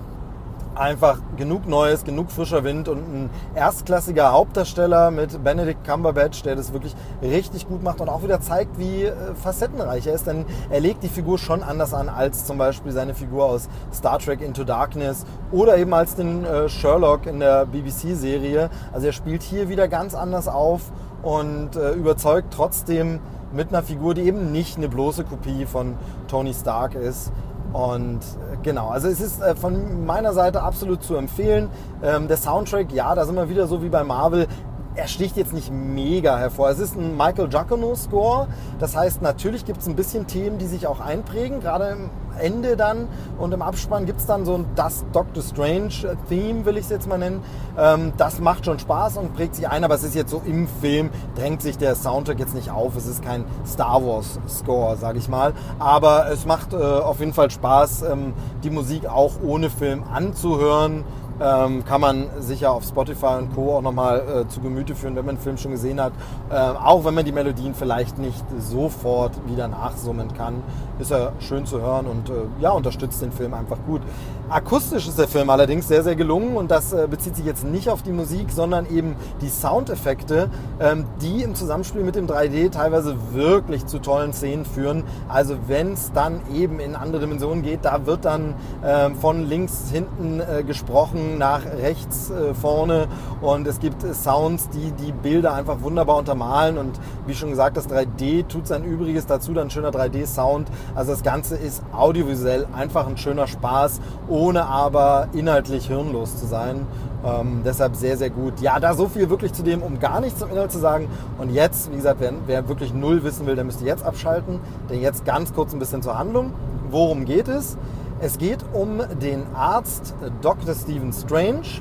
einfach 0.74 1.18
genug 1.36 1.66
Neues, 1.66 2.04
genug 2.04 2.30
frischer 2.30 2.64
Wind 2.64 2.88
und 2.88 2.98
ein 2.98 3.30
erstklassiger 3.54 4.32
Hauptdarsteller 4.32 5.10
mit 5.10 5.42
Benedict 5.44 5.84
Cumberbatch, 5.84 6.42
der 6.42 6.56
das 6.56 6.72
wirklich 6.72 6.94
richtig 7.22 7.68
gut 7.68 7.82
macht 7.82 8.00
und 8.00 8.08
auch 8.08 8.22
wieder 8.22 8.40
zeigt, 8.40 8.78
wie 8.78 9.04
äh, 9.04 9.34
facettenreich 9.34 10.06
er 10.06 10.14
ist. 10.14 10.26
Denn 10.26 10.44
er 10.70 10.80
legt 10.80 11.02
die 11.02 11.08
Figur 11.08 11.38
schon 11.38 11.62
anders 11.62 11.94
an 11.94 12.08
als 12.08 12.44
zum 12.44 12.58
Beispiel 12.58 12.92
seine 12.92 13.14
Figur 13.14 13.44
aus 13.44 13.68
Star 13.92 14.18
Trek 14.18 14.40
Into 14.40 14.64
Darkness 14.64 15.24
oder 15.50 15.76
eben 15.76 15.92
als 15.94 16.14
den 16.14 16.44
äh, 16.44 16.68
Sherlock 16.68 17.26
in 17.26 17.40
der 17.40 17.66
BBC-Serie. 17.66 18.70
Also 18.92 19.06
er 19.06 19.12
spielt 19.12 19.42
hier 19.42 19.68
wieder 19.68 19.88
ganz 19.88 20.14
anders 20.14 20.48
auf 20.48 20.92
und 21.22 21.76
äh, 21.76 21.92
überzeugt 21.92 22.52
trotzdem 22.52 23.20
mit 23.52 23.68
einer 23.68 23.82
Figur, 23.82 24.14
die 24.14 24.22
eben 24.22 24.50
nicht 24.50 24.78
eine 24.78 24.88
bloße 24.88 25.24
Kopie 25.24 25.66
von 25.66 25.94
Tony 26.28 26.54
Stark 26.54 26.94
ist. 26.94 27.32
Und 27.72 28.20
äh, 28.20 28.56
genau, 28.62 28.88
also 28.88 29.08
es 29.08 29.20
ist 29.20 29.40
äh, 29.40 29.56
von 29.56 30.04
meiner 30.04 30.32
Seite 30.32 30.62
absolut 30.62 31.02
zu 31.02 31.16
empfehlen. 31.16 31.70
Ähm, 32.02 32.28
der 32.28 32.36
Soundtrack, 32.36 32.92
ja, 32.92 33.14
da 33.14 33.24
sind 33.24 33.34
wir 33.34 33.48
wieder 33.48 33.66
so 33.66 33.82
wie 33.82 33.88
bei 33.88 34.04
Marvel 34.04 34.46
er 34.94 35.08
sticht 35.08 35.36
jetzt 35.36 35.52
nicht 35.52 35.72
mega 35.72 36.38
hervor. 36.38 36.68
Es 36.68 36.78
ist 36.78 36.96
ein 36.96 37.16
Michael 37.16 37.48
Giacono-Score. 37.48 38.46
Das 38.78 38.94
heißt, 38.94 39.22
natürlich 39.22 39.64
gibt 39.64 39.80
es 39.80 39.88
ein 39.88 39.96
bisschen 39.96 40.26
Themen, 40.26 40.58
die 40.58 40.66
sich 40.66 40.86
auch 40.86 41.00
einprägen. 41.00 41.60
Gerade 41.60 41.88
im 41.88 42.10
Ende 42.38 42.76
dann 42.76 43.08
und 43.38 43.52
im 43.52 43.62
Abspann 43.62 44.06
gibt 44.06 44.20
es 44.20 44.26
dann 44.26 44.44
so 44.44 44.54
ein 44.54 44.66
das 44.74 45.04
Doctor 45.12 45.42
Strange-Theme, 45.42 46.64
will 46.64 46.76
ich 46.76 46.84
es 46.84 46.90
jetzt 46.90 47.08
mal 47.08 47.18
nennen. 47.18 47.42
Ähm, 47.78 48.12
das 48.16 48.40
macht 48.40 48.66
schon 48.66 48.78
Spaß 48.78 49.16
und 49.16 49.34
prägt 49.34 49.54
sich 49.54 49.68
ein, 49.68 49.84
aber 49.84 49.94
es 49.94 50.02
ist 50.02 50.14
jetzt 50.14 50.30
so 50.30 50.42
im 50.44 50.68
Film, 50.80 51.10
drängt 51.36 51.62
sich 51.62 51.78
der 51.78 51.94
Soundtrack 51.94 52.38
jetzt 52.38 52.54
nicht 52.54 52.70
auf. 52.70 52.96
Es 52.96 53.06
ist 53.06 53.22
kein 53.22 53.44
Star 53.66 54.04
Wars-Score, 54.04 54.96
sage 54.96 55.18
ich 55.18 55.28
mal. 55.28 55.52
Aber 55.78 56.30
es 56.30 56.46
macht 56.46 56.72
äh, 56.72 56.76
auf 56.76 57.20
jeden 57.20 57.32
Fall 57.32 57.50
Spaß, 57.50 58.02
ähm, 58.02 58.34
die 58.62 58.70
Musik 58.70 59.06
auch 59.06 59.32
ohne 59.42 59.70
Film 59.70 60.04
anzuhören 60.12 61.04
ähm, 61.40 61.84
kann 61.84 62.00
man 62.00 62.26
sicher 62.38 62.72
auf 62.72 62.84
Spotify 62.84 63.38
und 63.38 63.54
Co. 63.54 63.76
auch 63.76 63.82
nochmal 63.82 64.20
äh, 64.20 64.48
zu 64.48 64.60
Gemüte 64.60 64.94
führen, 64.94 65.16
wenn 65.16 65.26
man 65.26 65.36
den 65.36 65.42
Film 65.42 65.56
schon 65.56 65.72
gesehen 65.72 66.00
hat. 66.00 66.12
Äh, 66.50 66.54
auch 66.54 67.04
wenn 67.04 67.14
man 67.14 67.24
die 67.24 67.32
Melodien 67.32 67.74
vielleicht 67.74 68.18
nicht 68.18 68.44
sofort 68.58 69.32
wieder 69.46 69.68
nachsummen 69.68 70.32
kann, 70.34 70.62
ist 70.98 71.10
er 71.10 71.32
schön 71.40 71.66
zu 71.66 71.80
hören 71.80 72.06
und 72.06 72.30
äh, 72.30 72.32
ja, 72.60 72.70
unterstützt 72.70 73.22
den 73.22 73.32
Film 73.32 73.54
einfach 73.54 73.78
gut. 73.86 74.02
Akustisch 74.52 75.08
ist 75.08 75.18
der 75.18 75.28
Film 75.28 75.48
allerdings 75.48 75.88
sehr, 75.88 76.02
sehr 76.02 76.14
gelungen 76.14 76.58
und 76.58 76.70
das 76.70 76.92
äh, 76.92 77.06
bezieht 77.10 77.36
sich 77.36 77.46
jetzt 77.46 77.64
nicht 77.64 77.88
auf 77.88 78.02
die 78.02 78.12
Musik, 78.12 78.50
sondern 78.50 78.84
eben 78.94 79.16
die 79.40 79.48
Soundeffekte, 79.48 80.50
ähm, 80.78 81.06
die 81.22 81.42
im 81.42 81.54
Zusammenspiel 81.54 82.02
mit 82.02 82.16
dem 82.16 82.26
3D 82.26 82.70
teilweise 82.70 83.16
wirklich 83.32 83.86
zu 83.86 83.98
tollen 83.98 84.34
Szenen 84.34 84.66
führen. 84.66 85.04
Also 85.26 85.56
wenn 85.68 85.94
es 85.94 86.12
dann 86.12 86.42
eben 86.52 86.80
in 86.80 86.96
andere 86.96 87.22
Dimensionen 87.22 87.62
geht, 87.62 87.86
da 87.86 88.04
wird 88.04 88.26
dann 88.26 88.52
ähm, 88.84 89.16
von 89.16 89.48
links 89.48 89.84
hinten 89.90 90.40
äh, 90.40 90.62
gesprochen 90.64 91.38
nach 91.38 91.64
rechts 91.64 92.30
äh, 92.30 92.52
vorne 92.52 93.08
und 93.40 93.66
es 93.66 93.80
gibt 93.80 94.04
äh, 94.04 94.12
Sounds, 94.12 94.68
die 94.68 94.92
die 95.02 95.12
Bilder 95.12 95.54
einfach 95.54 95.80
wunderbar 95.80 96.18
untermalen 96.18 96.76
und 96.76 97.00
wie 97.26 97.34
schon 97.34 97.48
gesagt, 97.48 97.78
das 97.78 97.88
3D 97.88 98.46
tut 98.48 98.66
sein 98.66 98.84
Übriges, 98.84 99.24
dazu 99.24 99.54
dann 99.54 99.70
schöner 99.70 99.92
3D-Sound. 99.92 100.68
Also 100.94 101.12
das 101.12 101.22
Ganze 101.22 101.56
ist 101.56 101.82
audiovisuell 101.96 102.66
einfach 102.74 103.06
ein 103.06 103.16
schöner 103.16 103.46
Spaß, 103.46 104.02
ohne 104.42 104.64
aber 104.64 105.28
inhaltlich 105.34 105.86
hirnlos 105.86 106.36
zu 106.36 106.46
sein. 106.46 106.84
Ähm, 107.24 107.62
deshalb 107.64 107.94
sehr, 107.94 108.16
sehr 108.16 108.30
gut. 108.30 108.60
Ja, 108.60 108.80
da 108.80 108.94
so 108.94 109.06
viel 109.06 109.30
wirklich 109.30 109.52
zu 109.52 109.62
dem, 109.62 109.82
um 109.82 110.00
gar 110.00 110.20
nichts 110.20 110.40
zum 110.40 110.50
Inhalt 110.50 110.72
zu 110.72 110.80
sagen. 110.80 111.06
Und 111.38 111.50
jetzt, 111.50 111.92
wie 111.92 111.96
gesagt, 111.96 112.16
wer, 112.18 112.32
wer 112.46 112.68
wirklich 112.68 112.92
null 112.92 113.22
wissen 113.22 113.46
will, 113.46 113.54
der 113.54 113.62
müsste 113.62 113.84
jetzt 113.84 114.04
abschalten. 114.04 114.58
Denn 114.90 115.00
jetzt 115.00 115.24
ganz 115.24 115.54
kurz 115.54 115.72
ein 115.72 115.78
bisschen 115.78 116.02
zur 116.02 116.18
Handlung. 116.18 116.52
Worum 116.90 117.24
geht 117.24 117.46
es? 117.46 117.76
Es 118.20 118.36
geht 118.36 118.64
um 118.72 119.00
den 119.22 119.44
Arzt 119.54 120.14
Dr. 120.40 120.74
Stephen 120.74 121.12
Strange. 121.12 121.80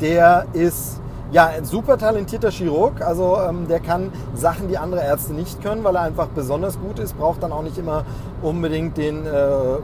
Der 0.00 0.46
ist 0.52 1.00
ja, 1.32 1.46
ein 1.46 1.64
super 1.64 1.98
talentierter 1.98 2.50
Chirurg. 2.50 3.00
Also 3.00 3.38
ähm, 3.40 3.66
der 3.68 3.80
kann 3.80 4.12
Sachen, 4.34 4.68
die 4.68 4.78
andere 4.78 5.02
Ärzte 5.02 5.32
nicht 5.32 5.62
können, 5.62 5.84
weil 5.84 5.96
er 5.96 6.02
einfach 6.02 6.28
besonders 6.28 6.78
gut 6.78 6.98
ist. 6.98 7.16
Braucht 7.18 7.42
dann 7.42 7.52
auch 7.52 7.62
nicht 7.62 7.78
immer 7.78 8.04
unbedingt 8.42 8.96
den 8.96 9.26
äh, 9.26 9.30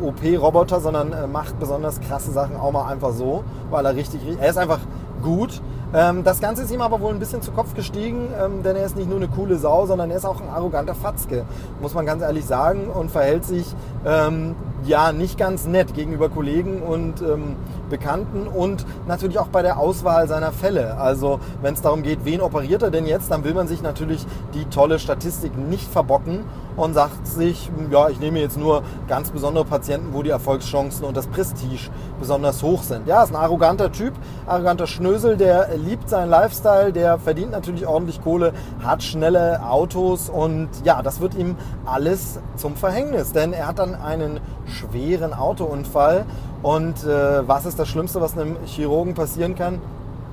OP-Roboter, 0.02 0.80
sondern 0.80 1.12
äh, 1.12 1.26
macht 1.26 1.59
besonders 1.59 2.00
krasse 2.00 2.30
Sachen 2.30 2.56
auch 2.56 2.73
mal 2.73 2.87
einfach 2.88 3.12
so, 3.12 3.44
weil 3.70 3.85
er 3.85 3.94
richtig, 3.94 4.20
er 4.40 4.50
ist 4.50 4.59
einfach 4.59 4.80
gut. 5.23 5.61
Ähm, 5.92 6.23
das 6.23 6.40
Ganze 6.40 6.62
ist 6.62 6.70
ihm 6.70 6.82
aber 6.82 7.00
wohl 7.00 7.12
ein 7.12 7.18
bisschen 7.18 7.42
zu 7.42 7.50
Kopf 7.50 7.75
gestiegen, 7.75 8.28
ähm, 8.40 8.62
denn 8.62 8.76
er 8.76 8.87
ist 8.87 8.97
nicht 8.97 9.09
nur 9.09 9.16
eine 9.16 9.28
coole 9.28 9.56
Sau, 9.56 9.87
sondern 9.87 10.11
er 10.11 10.18
ist 10.18 10.25
auch 10.25 10.40
ein 10.40 10.49
arroganter 10.49 10.94
Fatzke, 10.94 11.44
muss 11.80 11.94
man 11.94 12.06
ganz 12.06 12.23
ehrlich 12.23 12.44
sagen, 12.44 12.88
und 12.88 13.11
verhält 13.11 13.44
sich 13.44 13.66
ähm, 14.06 14.54
ja 14.87 15.12
nicht 15.12 15.38
ganz 15.38 15.66
nett 15.66 15.94
gegenüber 15.94 16.28
Kollegen 16.28 16.82
und 16.82 17.20
ähm, 17.22 17.56
Bekannten 17.88 18.46
und 18.46 18.87
natürlich 19.06 19.38
auch 19.38 19.49
bei 19.49 19.62
der 19.62 19.78
Auswahl 19.78 20.28
seiner 20.28 20.52
Fälle. 20.52 20.96
Also 20.96 21.40
wenn 21.60 21.75
es 21.75 21.82
darum 21.82 22.02
geht, 22.02 22.20
wen 22.25 22.40
operiert 22.40 22.82
er 22.82 22.90
denn 22.90 23.06
jetzt, 23.06 23.30
dann 23.30 23.44
will 23.44 23.54
man 23.54 23.68
sich 23.68 23.82
natürlich 23.82 24.25
die 24.54 24.64
tolle 24.66 24.99
Statistik 24.99 25.56
nicht 25.56 25.90
verbocken 25.90 26.44
und 26.76 26.94
sagt 26.94 27.26
sich, 27.26 27.70
ja, 27.90 28.08
ich 28.08 28.20
nehme 28.20 28.40
jetzt 28.40 28.58
nur 28.58 28.82
ganz 29.08 29.30
besondere 29.30 29.64
Patienten, 29.64 30.12
wo 30.12 30.22
die 30.22 30.30
Erfolgschancen 30.30 31.04
und 31.04 31.16
das 31.16 31.26
Prestige 31.26 31.90
besonders 32.18 32.62
hoch 32.62 32.82
sind. 32.82 33.06
Ja, 33.06 33.22
ist 33.22 33.30
ein 33.30 33.36
arroganter 33.36 33.92
Typ, 33.92 34.14
arroganter 34.46 34.86
Schnösel, 34.86 35.36
der 35.36 35.68
liebt 35.76 36.08
seinen 36.08 36.30
Lifestyle, 36.30 36.92
der 36.92 37.18
verdient 37.18 37.52
natürlich 37.52 37.86
ordentlich 37.86 38.22
Kohle, 38.22 38.52
hat 38.82 39.02
schnelle 39.02 39.62
Autos 39.64 40.28
und 40.28 40.68
ja, 40.84 41.02
das 41.02 41.20
wird 41.20 41.34
ihm 41.34 41.56
alles 41.84 42.38
zum 42.56 42.76
Verhängnis, 42.76 43.32
denn 43.32 43.52
er 43.52 43.66
hat 43.66 43.78
dann 43.78 43.94
einen 43.94 44.40
schweren 44.66 45.32
Autounfall 45.34 46.24
und 46.62 47.04
äh, 47.04 47.48
was 47.48 47.66
ist 47.66 47.78
das 47.78 47.88
Schlimmste, 47.88 48.20
was 48.20 48.36
einem 48.36 48.56
Chirurgen 48.66 49.14
passieren 49.14 49.54
kann? 49.54 49.80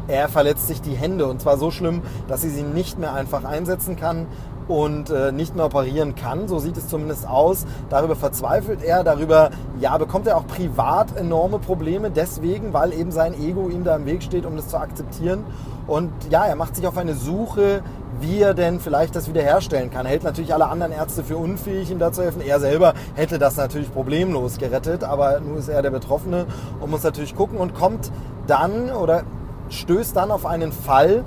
Er 0.07 0.29
verletzt 0.29 0.67
sich 0.67 0.81
die 0.81 0.93
Hände 0.93 1.25
und 1.27 1.41
zwar 1.41 1.57
so 1.57 1.69
schlimm, 1.69 2.01
dass 2.29 2.41
sie 2.41 2.49
sie 2.49 2.63
nicht 2.63 2.97
mehr 2.97 3.13
einfach 3.13 3.43
einsetzen 3.43 3.97
kann 3.97 4.27
und 4.67 5.09
äh, 5.09 5.31
nicht 5.31 5.55
mehr 5.55 5.65
operieren 5.65 6.15
kann. 6.15 6.47
So 6.47 6.59
sieht 6.59 6.77
es 6.77 6.87
zumindest 6.87 7.27
aus. 7.27 7.65
Darüber 7.89 8.15
verzweifelt 8.15 8.83
er, 8.83 9.03
darüber 9.03 9.51
ja, 9.79 9.97
bekommt 9.97 10.27
er 10.27 10.37
auch 10.37 10.47
privat 10.47 11.15
enorme 11.17 11.59
Probleme, 11.59 12.11
deswegen, 12.11 12.73
weil 12.73 12.93
eben 12.93 13.11
sein 13.11 13.33
Ego 13.33 13.69
ihm 13.69 13.83
da 13.83 13.95
im 13.95 14.05
Weg 14.05 14.23
steht, 14.23 14.45
um 14.45 14.55
das 14.55 14.67
zu 14.67 14.77
akzeptieren. 14.77 15.43
Und 15.87 16.11
ja, 16.29 16.45
er 16.45 16.55
macht 16.55 16.75
sich 16.75 16.85
auf 16.85 16.97
eine 16.97 17.13
Suche, 17.13 17.81
wie 18.19 18.39
er 18.39 18.53
denn 18.53 18.79
vielleicht 18.79 19.15
das 19.15 19.29
wiederherstellen 19.29 19.89
kann. 19.91 20.05
Er 20.05 20.11
hält 20.11 20.23
natürlich 20.23 20.53
alle 20.53 20.67
anderen 20.67 20.91
Ärzte 20.91 21.23
für 21.23 21.37
unfähig, 21.37 21.91
ihm 21.91 21.99
da 21.99 22.11
zu 22.11 22.23
helfen. 22.23 22.41
Er 22.41 22.59
selber 22.59 22.93
hätte 23.15 23.39
das 23.39 23.55
natürlich 23.57 23.91
problemlos 23.93 24.57
gerettet, 24.57 25.03
aber 25.03 25.39
nun 25.39 25.57
ist 25.57 25.69
er 25.69 25.81
der 25.81 25.91
Betroffene 25.91 26.45
und 26.79 26.89
muss 26.89 27.03
natürlich 27.03 27.35
gucken 27.35 27.57
und 27.57 27.73
kommt 27.73 28.11
dann 28.47 28.89
oder 28.89 29.23
stößt 29.69 30.15
dann 30.15 30.31
auf 30.31 30.45
einen 30.45 30.71
Fall, 30.71 31.23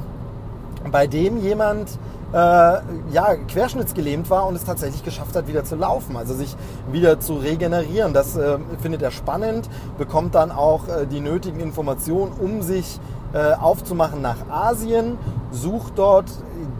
bei 0.90 1.06
dem 1.06 1.38
jemand 1.38 1.98
äh, 2.32 2.36
ja, 2.36 3.34
querschnittsgelähmt 3.48 4.30
war 4.30 4.46
und 4.46 4.54
es 4.54 4.64
tatsächlich 4.64 5.04
geschafft 5.04 5.34
hat, 5.34 5.48
wieder 5.48 5.64
zu 5.64 5.76
laufen, 5.76 6.16
also 6.16 6.34
sich 6.34 6.56
wieder 6.92 7.20
zu 7.20 7.34
regenerieren. 7.34 8.12
Das 8.12 8.36
äh, 8.36 8.58
findet 8.80 9.02
er 9.02 9.10
spannend, 9.10 9.68
bekommt 9.98 10.34
dann 10.34 10.50
auch 10.50 10.88
äh, 10.88 11.06
die 11.06 11.20
nötigen 11.20 11.60
Informationen, 11.60 12.32
um 12.38 12.62
sich 12.62 13.00
äh, 13.32 13.54
aufzumachen 13.54 14.22
nach 14.22 14.48
Asien, 14.48 15.18
sucht 15.50 15.94
dort 15.96 16.30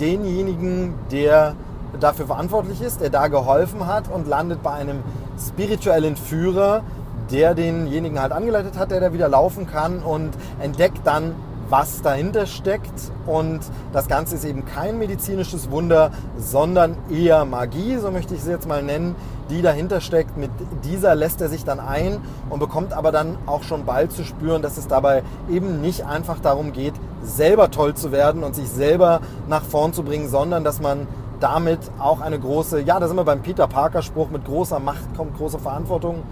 denjenigen, 0.01 0.95
der 1.11 1.55
dafür 1.99 2.27
verantwortlich 2.27 2.81
ist, 2.81 3.01
der 3.01 3.11
da 3.11 3.29
geholfen 3.29 3.87
hat 3.87 4.05
und 4.09 4.29
landet 4.29 4.63
bei 4.63 4.73
einem 4.73 5.01
spirituellen 5.39 6.17
Führer, 6.17 6.83
der 7.31 7.55
denjenigen 7.55 8.21
halt 8.21 8.33
angeleitet 8.33 8.79
hat, 8.79 8.91
der 8.91 9.01
da 9.01 9.13
wieder 9.13 9.29
laufen 9.29 9.67
kann 9.67 10.01
und 10.01 10.31
entdeckt 10.61 11.01
dann 11.05 11.35
was 11.71 12.03
dahinter 12.03 12.47
steckt. 12.47 13.13
Und 13.27 13.61
das 13.93 14.09
Ganze 14.09 14.35
ist 14.35 14.45
eben 14.45 14.65
kein 14.65 14.99
medizinisches 14.99 15.71
Wunder, 15.71 16.11
sondern 16.37 16.97
eher 17.11 17.45
Magie, 17.45 17.97
so 17.97 18.11
möchte 18.11 18.35
ich 18.35 18.41
es 18.41 18.47
jetzt 18.47 18.69
mal 18.69 18.83
nennen, 18.83 19.15
die 19.49 19.63
dahinter 19.63 20.01
steckt. 20.01 20.37
Mit 20.37 20.51
dieser 20.85 21.15
lässt 21.15 21.41
er 21.41 21.49
sich 21.49 21.65
dann 21.65 21.81
ein 21.81 22.19
und 22.49 22.59
bekommt 22.59 22.93
aber 22.93 23.13
dann 23.13 23.37
auch 23.47 23.63
schon 23.63 23.85
bald 23.85 24.13
zu 24.13 24.25
spüren, 24.25 24.63
dass 24.63 24.77
es 24.77 24.89
dabei 24.89 25.23
eben 25.49 25.81
nicht 25.81 26.05
einfach 26.05 26.41
darum 26.41 26.73
geht, 26.73 26.95
selber 27.23 27.71
toll 27.71 27.95
zu 27.95 28.13
werden 28.13 28.43
und 28.45 28.55
sich 28.55 28.69
selber 28.69 29.21
nach 29.49 29.63
vorn 29.63 29.93
zu 29.93 30.03
bringen, 30.03 30.29
sondern 30.29 30.65
dass 30.65 30.81
man 30.81 31.07
damit 31.41 31.79
auch 31.99 32.21
eine 32.21 32.39
große, 32.39 32.83
ja, 32.83 33.01
da 33.01 33.09
sind 33.09 33.17
wir 33.17 33.25
beim 33.25 33.41
Peter 33.41 33.67
Parker 33.67 34.03
Spruch, 34.03 34.31
mit 34.31 34.45
großer 34.45 34.79
Macht 34.79 35.17
kommt 35.17 35.37
große 35.37 35.59
Verantwortung. 35.59 36.23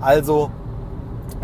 Also, 0.00 0.50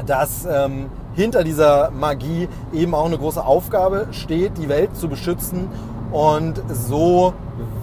dass 0.06 0.44
ähm, 0.44 0.86
hinter 1.14 1.44
dieser 1.44 1.90
Magie 1.90 2.48
eben 2.72 2.94
auch 2.94 3.06
eine 3.06 3.18
große 3.18 3.44
Aufgabe 3.44 4.08
steht, 4.12 4.58
die 4.58 4.68
Welt 4.68 4.96
zu 4.96 5.08
beschützen. 5.08 5.68
Und 6.10 6.62
so 6.68 7.32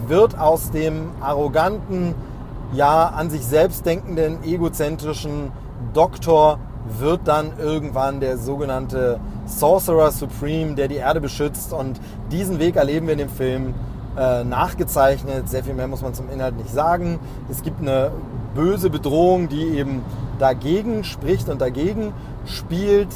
wird 0.06 0.38
aus 0.38 0.70
dem 0.70 1.10
arroganten, 1.20 2.14
ja, 2.72 3.06
an 3.08 3.30
sich 3.30 3.44
selbst 3.44 3.84
denkenden, 3.84 4.44
egozentrischen 4.44 5.50
Doktor 5.92 6.58
wird 6.98 7.20
dann 7.24 7.52
irgendwann 7.58 8.20
der 8.20 8.38
sogenannte 8.38 9.20
Sorcerer 9.46 10.10
Supreme, 10.10 10.74
der 10.74 10.88
die 10.88 10.96
Erde 10.96 11.20
beschützt. 11.20 11.72
Und 11.72 12.00
diesen 12.30 12.58
Weg 12.58 12.76
erleben 12.76 13.06
wir 13.06 13.12
in 13.12 13.18
dem 13.18 13.28
Film 13.28 13.74
äh, 14.16 14.44
nachgezeichnet. 14.44 15.48
Sehr 15.48 15.64
viel 15.64 15.74
mehr 15.74 15.88
muss 15.88 16.02
man 16.02 16.14
zum 16.14 16.30
Inhalt 16.30 16.56
nicht 16.56 16.70
sagen. 16.70 17.18
Es 17.50 17.62
gibt 17.62 17.80
eine 17.80 18.10
böse 18.54 18.90
Bedrohung, 18.90 19.48
die 19.48 19.78
eben 19.78 20.02
dagegen 20.38 21.04
spricht 21.04 21.48
und 21.48 21.60
dagegen 21.60 22.12
spielt. 22.46 23.08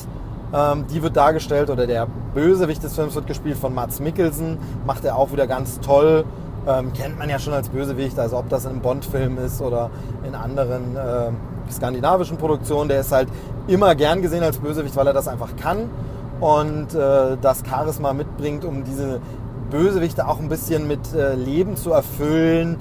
Ähm, 0.53 0.87
die 0.93 1.03
wird 1.03 1.17
dargestellt, 1.17 1.71
oder 1.71 1.87
der 1.87 2.07
Bösewicht 2.35 2.83
des 2.83 2.95
Films 2.95 3.15
wird 3.15 3.27
gespielt 3.27 3.57
von 3.57 3.75
Mats 3.75 4.01
Mikkelsen. 4.01 4.59
Macht 4.87 5.05
er 5.05 5.17
auch 5.17 5.33
wieder 5.33 5.47
ganz 5.47 5.81
toll. 5.81 6.25
Ähm, 6.67 6.93
kennt 6.95 7.19
man 7.19 7.29
ja 7.29 7.39
schon 7.39 7.53
als 7.53 7.69
Bösewicht, 7.69 8.19
also 8.19 8.39
ob 8.39 8.49
das 8.49 8.65
in 8.65 8.71
einem 8.71 8.81
Bond-Film 8.81 9.39
ist 9.39 9.61
oder 9.61 9.91
in 10.27 10.35
anderen 10.35 10.97
äh, 10.97 11.71
skandinavischen 11.71 12.39
Produktionen. 12.39 12.89
Der 12.89 13.01
ist 13.01 13.13
halt 13.13 13.29
immer 13.67 13.95
gern 13.95 14.23
gesehen 14.23 14.43
als 14.43 14.59
Bösewicht, 14.59 14.97
weil 14.97 15.07
er 15.07 15.13
das 15.13 15.29
einfach 15.29 15.57
kann 15.57 15.91
und 16.41 16.95
äh, 16.95 17.37
das 17.41 17.63
Charisma 17.69 18.13
mitbringt, 18.13 18.65
um 18.65 18.85
diese 18.85 19.21
Bösewichte 19.71 20.27
auch 20.27 20.39
ein 20.41 20.49
bisschen 20.49 20.87
mit 20.87 21.15
äh, 21.15 21.35
Leben 21.35 21.77
zu 21.77 21.93
erfüllen, 21.93 22.77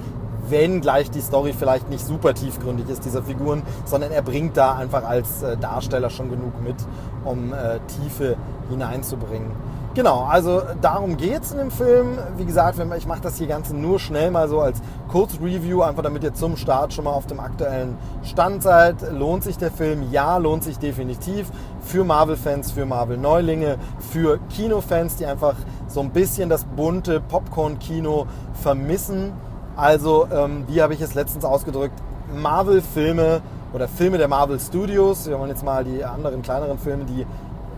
wenn 0.48 0.80
gleich 0.80 1.10
die 1.10 1.20
Story 1.20 1.52
vielleicht 1.52 1.88
nicht 1.90 2.04
super 2.04 2.34
tiefgründig 2.34 2.88
ist, 2.88 3.04
dieser 3.04 3.22
Figuren, 3.22 3.62
sondern 3.84 4.12
er 4.12 4.22
bringt 4.22 4.56
da 4.56 4.74
einfach 4.74 5.04
als 5.04 5.42
äh, 5.42 5.56
Darsteller 5.56 6.10
schon 6.10 6.30
genug 6.30 6.62
mit, 6.62 6.76
um 7.24 7.52
äh, 7.52 7.80
Tiefe 8.00 8.36
hineinzubringen. 8.68 9.50
Genau, 9.94 10.24
also 10.24 10.60
darum 10.80 11.16
geht 11.16 11.44
es 11.44 11.52
in 11.52 11.58
dem 11.58 11.70
Film. 11.70 12.18
Wie 12.36 12.44
gesagt, 12.44 12.80
ich 12.98 13.06
mache 13.06 13.20
das 13.20 13.36
hier 13.36 13.46
Ganze 13.46 13.76
nur 13.76 14.00
schnell 14.00 14.32
mal 14.32 14.48
so 14.48 14.60
als 14.60 14.82
Kurzreview, 15.06 15.82
einfach 15.82 16.02
damit 16.02 16.24
ihr 16.24 16.34
zum 16.34 16.56
Start 16.56 16.92
schon 16.92 17.04
mal 17.04 17.12
auf 17.12 17.26
dem 17.28 17.38
aktuellen 17.38 17.96
Stand 18.24 18.64
seid. 18.64 18.96
Lohnt 19.12 19.44
sich 19.44 19.56
der 19.56 19.70
Film? 19.70 20.10
Ja, 20.10 20.38
lohnt 20.38 20.64
sich 20.64 20.80
definitiv. 20.80 21.46
Für 21.80 22.02
Marvel-Fans, 22.02 22.72
für 22.72 22.86
Marvel-Neulinge, 22.86 23.78
für 24.00 24.40
Kinofans, 24.50 25.14
die 25.14 25.26
einfach 25.26 25.54
so 25.86 26.00
ein 26.00 26.10
bisschen 26.10 26.48
das 26.48 26.64
bunte 26.64 27.20
Popcorn-Kino 27.20 28.26
vermissen 28.54 29.32
also, 29.76 30.28
ähm, 30.32 30.64
wie 30.68 30.80
habe 30.82 30.94
ich 30.94 31.00
es 31.00 31.14
letztens 31.14 31.44
ausgedrückt? 31.44 31.94
Marvel-Filme 32.34 33.42
oder 33.72 33.88
Filme 33.88 34.18
der 34.18 34.28
Marvel 34.28 34.60
Studios. 34.60 35.28
Wir 35.28 35.38
wollen 35.38 35.50
jetzt 35.50 35.64
mal 35.64 35.84
die 35.84 36.04
anderen 36.04 36.42
kleineren 36.42 36.78
Filme, 36.78 37.04
die 37.04 37.26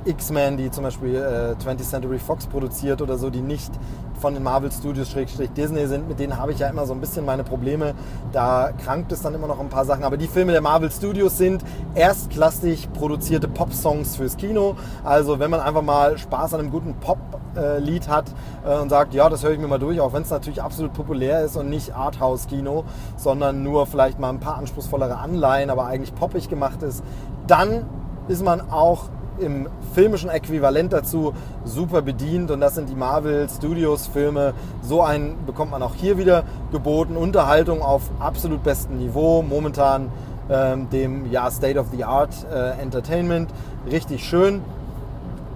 X-Men, 0.07 0.57
die 0.57 0.71
zum 0.71 0.85
Beispiel 0.85 1.17
äh, 1.17 1.63
20th 1.63 1.83
Century 1.83 2.19
Fox 2.19 2.47
produziert 2.47 3.03
oder 3.03 3.19
so, 3.19 3.31
die 3.31 3.41
nicht 3.41 3.73
von 4.21 4.35
den 4.35 4.43
Marvel 4.43 4.73
Studios 4.73 5.15
Disney 5.57 5.87
sind, 5.87 6.09
mit 6.09 6.19
denen 6.19 6.39
habe 6.39 6.53
ich 6.53 6.59
ja 6.59 6.69
immer 6.69 6.87
so 6.87 6.95
ein 6.95 7.01
bisschen 7.01 7.25
meine 7.25 7.45
Probleme. 7.45 7.95
Da 8.33 8.71
krankt 8.73 9.13
es 9.13 9.21
dann 9.23 9.35
immer 9.35 9.47
noch 9.47 9.61
ein 9.61 9.69
paar 9.69 9.85
Sachen. 9.85 10.05
Aber 10.05 10.17
die 10.17 10.27
Filme 10.27 10.53
der 10.53 10.63
Marvel 10.63 10.91
Studios 10.91 11.37
sind 11.37 11.63
erstklassig 11.95 12.93
produzierte 12.93 13.49
Pop-Songs 13.49 14.17
fürs 14.17 14.37
Kino. 14.37 14.77
Also 15.05 15.39
wenn 15.39 15.51
man 15.51 15.61
einfach 15.61 15.83
mal 15.83 16.17
Spaß 16.17 16.55
an 16.55 16.61
einem 16.61 16.71
guten 16.71 16.95
Pop-Lied 16.95 18.09
hat 18.09 18.33
äh, 18.65 18.79
und 18.79 18.89
sagt, 18.89 19.15
ja, 19.15 19.29
das 19.29 19.45
höre 19.45 19.53
ich 19.53 19.59
mir 19.59 19.69
mal 19.69 19.79
durch, 19.79 20.01
auch 20.01 20.13
wenn 20.13 20.23
es 20.23 20.31
natürlich 20.31 20.63
absolut 20.63 20.93
populär 20.93 21.45
ist 21.45 21.57
und 21.57 21.69
nicht 21.69 21.95
Arthouse-Kino, 21.95 22.85
sondern 23.17 23.63
nur 23.63 23.87
vielleicht 23.87 24.19
mal 24.19 24.31
ein 24.31 24.41
paar 24.41 24.57
anspruchsvollere 24.57 25.19
Anleihen, 25.19 25.71
aber 25.71 25.87
eigentlich 25.87 26.15
poppig 26.15 26.49
gemacht 26.49 26.83
ist, 26.83 27.03
dann 27.47 27.85
ist 28.29 28.45
man 28.45 28.71
auch 28.71 29.05
im 29.39 29.69
filmischen 29.95 30.31
Äquivalent 30.31 30.93
dazu 30.93 31.35
super 31.65 32.03
bedient 32.03 32.51
und 32.51 32.61
das 32.61 32.75
sind 32.75 32.89
die 32.89 32.95
Marvel 32.95 33.49
Studios 33.49 34.07
Filme. 34.07 34.55
So 34.83 35.03
einen 35.03 35.45
bekommt 35.47 35.71
man 35.71 35.83
auch 35.83 35.95
hier 35.95 36.19
wieder 36.19 36.45
geboten. 36.73 37.17
Unterhaltung 37.17 37.83
auf 37.83 38.03
absolut 38.19 38.63
bestem 38.63 38.99
Niveau. 38.99 39.43
Momentan 39.43 40.11
ähm, 40.51 40.89
dem 40.91 41.31
ja, 41.31 41.51
State 41.51 41.79
of 41.79 41.87
the 41.95 42.05
Art 42.05 42.35
äh, 42.53 42.81
Entertainment. 42.81 43.51
Richtig 43.91 44.25
schön. 44.25 44.63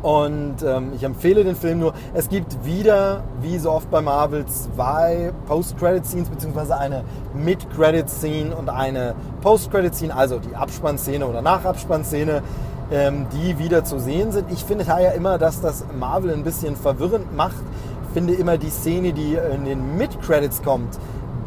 Und 0.02 0.62
ähm, 0.64 0.92
ich 0.96 1.02
empfehle 1.02 1.44
den 1.44 1.54
Film 1.54 1.78
nur. 1.80 1.92
Es 2.14 2.30
gibt 2.30 2.64
wieder, 2.64 3.22
wie 3.42 3.58
so 3.58 3.70
oft 3.70 3.90
bei 3.90 4.00
Marvel, 4.00 4.46
zwei 4.46 5.30
Post-Credit-Scenes, 5.46 6.30
beziehungsweise 6.30 6.78
eine 6.78 7.04
Mid-Credit-Scene 7.34 8.56
und 8.56 8.70
eine 8.70 9.14
Post-Credit-Scene, 9.42 10.14
also 10.14 10.38
die 10.38 10.56
Abspannszene 10.56 11.26
oder 11.26 11.42
Nachabspannszene, 11.42 12.42
ähm, 12.90 13.26
die 13.32 13.58
wieder 13.58 13.84
zu 13.84 13.98
sehen 13.98 14.32
sind. 14.32 14.50
Ich 14.50 14.64
finde 14.64 14.84
ja 14.84 15.10
immer, 15.10 15.38
dass 15.38 15.60
das 15.60 15.84
Marvel 15.98 16.32
ein 16.32 16.44
bisschen 16.44 16.76
verwirrend 16.76 17.34
macht. 17.36 17.62
Ich 18.08 18.14
finde 18.14 18.34
immer 18.34 18.58
die 18.58 18.70
Szene, 18.70 19.12
die 19.12 19.34
in 19.54 19.64
den 19.64 19.96
Mid-Credits 19.96 20.62
kommt, 20.62 20.98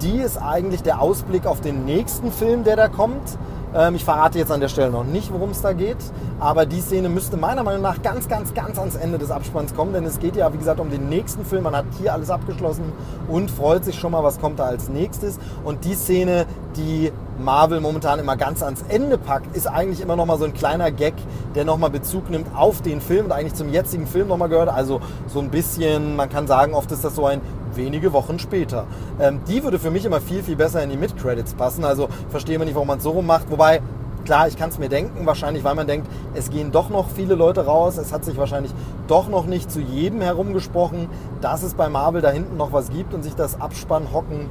die 0.01 0.17
ist 0.17 0.37
eigentlich 0.37 0.83
der 0.83 1.01
Ausblick 1.01 1.45
auf 1.45 1.61
den 1.61 1.85
nächsten 1.85 2.31
Film, 2.31 2.63
der 2.63 2.75
da 2.75 2.87
kommt. 2.87 3.37
Ähm, 3.75 3.95
ich 3.95 4.05
verrate 4.05 4.37
jetzt 4.37 4.51
an 4.51 4.59
der 4.59 4.67
Stelle 4.67 4.91
noch 4.91 5.03
nicht, 5.03 5.33
worum 5.33 5.49
es 5.51 5.61
da 5.61 5.73
geht, 5.73 5.97
aber 6.39 6.65
die 6.65 6.81
Szene 6.81 7.09
müsste 7.09 7.37
meiner 7.37 7.63
Meinung 7.63 7.81
nach 7.81 8.01
ganz, 8.01 8.27
ganz, 8.27 8.53
ganz 8.53 8.77
ans 8.77 8.95
Ende 8.95 9.17
des 9.17 9.31
Abspanns 9.31 9.73
kommen, 9.73 9.93
denn 9.93 10.05
es 10.05 10.19
geht 10.19 10.35
ja, 10.35 10.53
wie 10.53 10.57
gesagt, 10.57 10.79
um 10.79 10.91
den 10.91 11.09
nächsten 11.09 11.43
Film. 11.43 11.63
Man 11.63 11.75
hat 11.75 11.85
hier 11.99 12.13
alles 12.13 12.29
abgeschlossen 12.29 12.83
und 13.27 13.49
freut 13.49 13.83
sich 13.83 13.97
schon 13.97 14.11
mal, 14.11 14.23
was 14.23 14.39
kommt 14.39 14.59
da 14.59 14.65
als 14.65 14.89
nächstes. 14.89 15.39
Und 15.63 15.85
die 15.85 15.95
Szene, 15.95 16.45
die 16.75 17.11
Marvel 17.39 17.79
momentan 17.79 18.19
immer 18.19 18.37
ganz 18.37 18.61
ans 18.61 18.83
Ende 18.89 19.17
packt, 19.17 19.55
ist 19.55 19.67
eigentlich 19.67 20.01
immer 20.01 20.15
noch 20.15 20.25
mal 20.25 20.37
so 20.37 20.45
ein 20.45 20.53
kleiner 20.53 20.91
Gag, 20.91 21.13
der 21.55 21.65
noch 21.65 21.77
mal 21.77 21.89
Bezug 21.89 22.29
nimmt 22.29 22.47
auf 22.55 22.81
den 22.81 23.01
Film 23.01 23.25
und 23.25 23.31
eigentlich 23.31 23.55
zum 23.55 23.69
jetzigen 23.69 24.05
Film 24.05 24.27
noch 24.27 24.37
mal 24.37 24.47
gehört. 24.47 24.69
Also 24.69 25.01
so 25.27 25.39
ein 25.39 25.49
bisschen, 25.49 26.15
man 26.15 26.29
kann 26.29 26.45
sagen, 26.45 26.73
oft 26.73 26.91
ist 26.91 27.03
das 27.03 27.15
so 27.15 27.25
ein 27.25 27.41
wenige 27.75 28.13
Wochen 28.13 28.39
später. 28.39 28.85
Ähm, 29.19 29.41
die 29.47 29.63
würde 29.63 29.79
für 29.79 29.91
mich 29.91 30.05
immer 30.05 30.21
viel, 30.21 30.43
viel 30.43 30.55
besser 30.55 30.83
in 30.83 30.89
die 30.89 30.97
Mid-Credits 30.97 31.53
passen. 31.53 31.83
Also 31.83 32.07
verstehe 32.29 32.57
man 32.57 32.67
nicht, 32.67 32.75
warum 32.75 32.87
man 32.87 32.97
es 32.97 33.03
so 33.03 33.11
rum 33.11 33.25
macht. 33.25 33.49
Wobei, 33.49 33.81
klar, 34.25 34.47
ich 34.47 34.57
kann 34.57 34.69
es 34.69 34.79
mir 34.79 34.89
denken, 34.89 35.25
wahrscheinlich, 35.25 35.63
weil 35.63 35.75
man 35.75 35.87
denkt, 35.87 36.07
es 36.33 36.49
gehen 36.49 36.71
doch 36.71 36.89
noch 36.89 37.09
viele 37.09 37.35
Leute 37.35 37.65
raus. 37.65 37.97
Es 37.97 38.13
hat 38.13 38.25
sich 38.25 38.37
wahrscheinlich 38.37 38.73
doch 39.07 39.27
noch 39.29 39.45
nicht 39.45 39.71
zu 39.71 39.79
jedem 39.79 40.21
herumgesprochen, 40.21 41.09
dass 41.41 41.63
es 41.63 41.73
bei 41.73 41.89
Marvel 41.89 42.21
da 42.21 42.29
hinten 42.29 42.57
noch 42.57 42.71
was 42.73 42.89
gibt 42.89 43.13
und 43.13 43.23
sich 43.23 43.35
das 43.35 43.59
Abspannhocken 43.59 44.47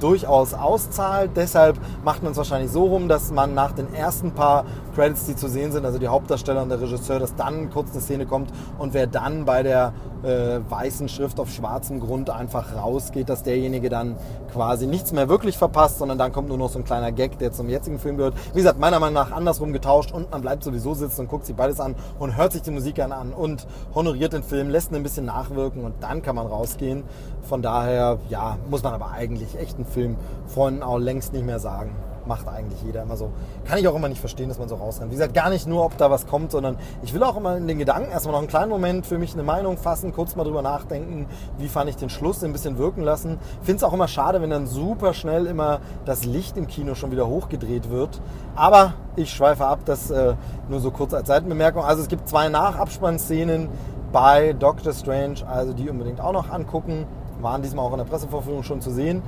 durchaus 0.00 0.54
auszahlt. 0.54 1.30
Deshalb 1.36 1.78
macht 2.04 2.22
man 2.22 2.32
es 2.32 2.38
wahrscheinlich 2.38 2.70
so 2.70 2.84
rum, 2.84 3.08
dass 3.08 3.30
man 3.32 3.54
nach 3.54 3.72
den 3.72 3.92
ersten 3.94 4.32
paar 4.32 4.64
Credits, 4.96 5.26
die 5.26 5.36
zu 5.36 5.48
sehen 5.48 5.72
sind, 5.72 5.84
also 5.84 5.98
die 5.98 6.08
Hauptdarsteller 6.08 6.62
und 6.62 6.70
der 6.70 6.80
Regisseur, 6.80 7.18
dass 7.18 7.34
dann 7.36 7.68
kurz 7.68 7.92
eine 7.92 8.00
Szene 8.00 8.24
kommt 8.24 8.50
und 8.78 8.94
wer 8.94 9.06
dann 9.06 9.44
bei 9.44 9.62
der 9.62 9.92
äh, 10.22 10.58
weißen 10.66 11.10
Schrift 11.10 11.38
auf 11.38 11.50
schwarzem 11.50 12.00
Grund 12.00 12.30
einfach 12.30 12.74
rausgeht, 12.74 13.28
dass 13.28 13.42
derjenige 13.42 13.90
dann 13.90 14.16
quasi 14.54 14.86
nichts 14.86 15.12
mehr 15.12 15.28
wirklich 15.28 15.58
verpasst, 15.58 15.98
sondern 15.98 16.16
dann 16.16 16.32
kommt 16.32 16.48
nur 16.48 16.56
noch 16.56 16.70
so 16.70 16.78
ein 16.78 16.84
kleiner 16.86 17.12
Gag, 17.12 17.38
der 17.38 17.52
zum 17.52 17.68
jetzigen 17.68 17.98
Film 17.98 18.16
gehört. 18.16 18.34
Wie 18.54 18.58
gesagt, 18.58 18.80
meiner 18.80 18.98
Meinung 18.98 19.12
nach 19.12 19.32
andersrum 19.32 19.74
getauscht 19.74 20.12
und 20.12 20.30
man 20.30 20.40
bleibt 20.40 20.64
sowieso 20.64 20.94
sitzen 20.94 21.20
und 21.22 21.28
guckt 21.28 21.44
sich 21.44 21.54
beides 21.54 21.78
an 21.78 21.94
und 22.18 22.34
hört 22.38 22.52
sich 22.52 22.62
die 22.62 22.70
Musik 22.70 22.94
gerne 22.94 23.16
an 23.16 23.34
und 23.34 23.66
honoriert 23.94 24.32
den 24.32 24.42
Film, 24.42 24.70
lässt 24.70 24.92
ihn 24.92 24.96
ein 24.96 25.02
bisschen 25.02 25.26
nachwirken 25.26 25.84
und 25.84 26.02
dann 26.02 26.22
kann 26.22 26.36
man 26.36 26.46
rausgehen. 26.46 27.04
Von 27.42 27.60
daher, 27.60 28.18
ja, 28.30 28.56
muss 28.70 28.82
man 28.82 28.94
aber 28.94 29.10
eigentlich 29.10 29.58
echt 29.58 29.76
einen 29.76 29.84
Film 29.84 30.16
von 30.46 30.82
auch 30.82 30.98
längst 30.98 31.34
nicht 31.34 31.44
mehr 31.44 31.60
sagen 31.60 31.94
macht 32.26 32.48
eigentlich 32.48 32.82
jeder 32.82 33.02
immer 33.02 33.16
so. 33.16 33.30
Kann 33.64 33.78
ich 33.78 33.88
auch 33.88 33.94
immer 33.94 34.08
nicht 34.08 34.20
verstehen, 34.20 34.48
dass 34.48 34.58
man 34.58 34.68
so 34.68 34.76
rausrennt. 34.76 35.10
Wie 35.10 35.14
gesagt, 35.14 35.34
gar 35.34 35.50
nicht 35.50 35.66
nur, 35.66 35.84
ob 35.84 35.96
da 35.96 36.10
was 36.10 36.26
kommt, 36.26 36.50
sondern 36.50 36.76
ich 37.02 37.14
will 37.14 37.22
auch 37.22 37.36
immer 37.36 37.56
in 37.56 37.66
den 37.66 37.78
Gedanken 37.78 38.10
erstmal 38.10 38.32
noch 38.32 38.40
einen 38.40 38.48
kleinen 38.48 38.70
Moment 38.70 39.06
für 39.06 39.18
mich 39.18 39.34
eine 39.34 39.42
Meinung 39.42 39.76
fassen, 39.78 40.12
kurz 40.12 40.36
mal 40.36 40.44
drüber 40.44 40.62
nachdenken, 40.62 41.26
wie 41.58 41.68
fand 41.68 41.90
ich 41.90 41.96
den 41.96 42.10
Schluss, 42.10 42.42
ein 42.44 42.52
bisschen 42.52 42.78
wirken 42.78 43.02
lassen. 43.02 43.38
Finde 43.62 43.76
es 43.76 43.84
auch 43.84 43.92
immer 43.92 44.08
schade, 44.08 44.42
wenn 44.42 44.50
dann 44.50 44.66
super 44.66 45.14
schnell 45.14 45.46
immer 45.46 45.80
das 46.04 46.24
Licht 46.24 46.56
im 46.56 46.66
Kino 46.66 46.94
schon 46.94 47.10
wieder 47.10 47.26
hochgedreht 47.28 47.90
wird. 47.90 48.20
Aber 48.54 48.94
ich 49.16 49.30
schweife 49.30 49.66
ab, 49.66 49.80
das 49.84 50.10
äh, 50.10 50.34
nur 50.68 50.80
so 50.80 50.90
kurz 50.90 51.14
als 51.14 51.28
Seitenbemerkung. 51.28 51.84
Also 51.84 52.02
es 52.02 52.08
gibt 52.08 52.28
zwei 52.28 52.48
Nachabspannszenen 52.48 53.68
bei 54.12 54.52
Doctor 54.52 54.92
Strange, 54.92 55.46
also 55.46 55.72
die 55.72 55.90
unbedingt 55.90 56.20
auch 56.20 56.32
noch 56.32 56.50
angucken. 56.50 57.06
Waren 57.40 57.62
diesmal 57.62 57.84
auch 57.84 57.92
in 57.92 57.98
der 57.98 58.04
Pressevorführung 58.04 58.62
schon 58.62 58.80
zu 58.80 58.90
sehen. 58.90 59.22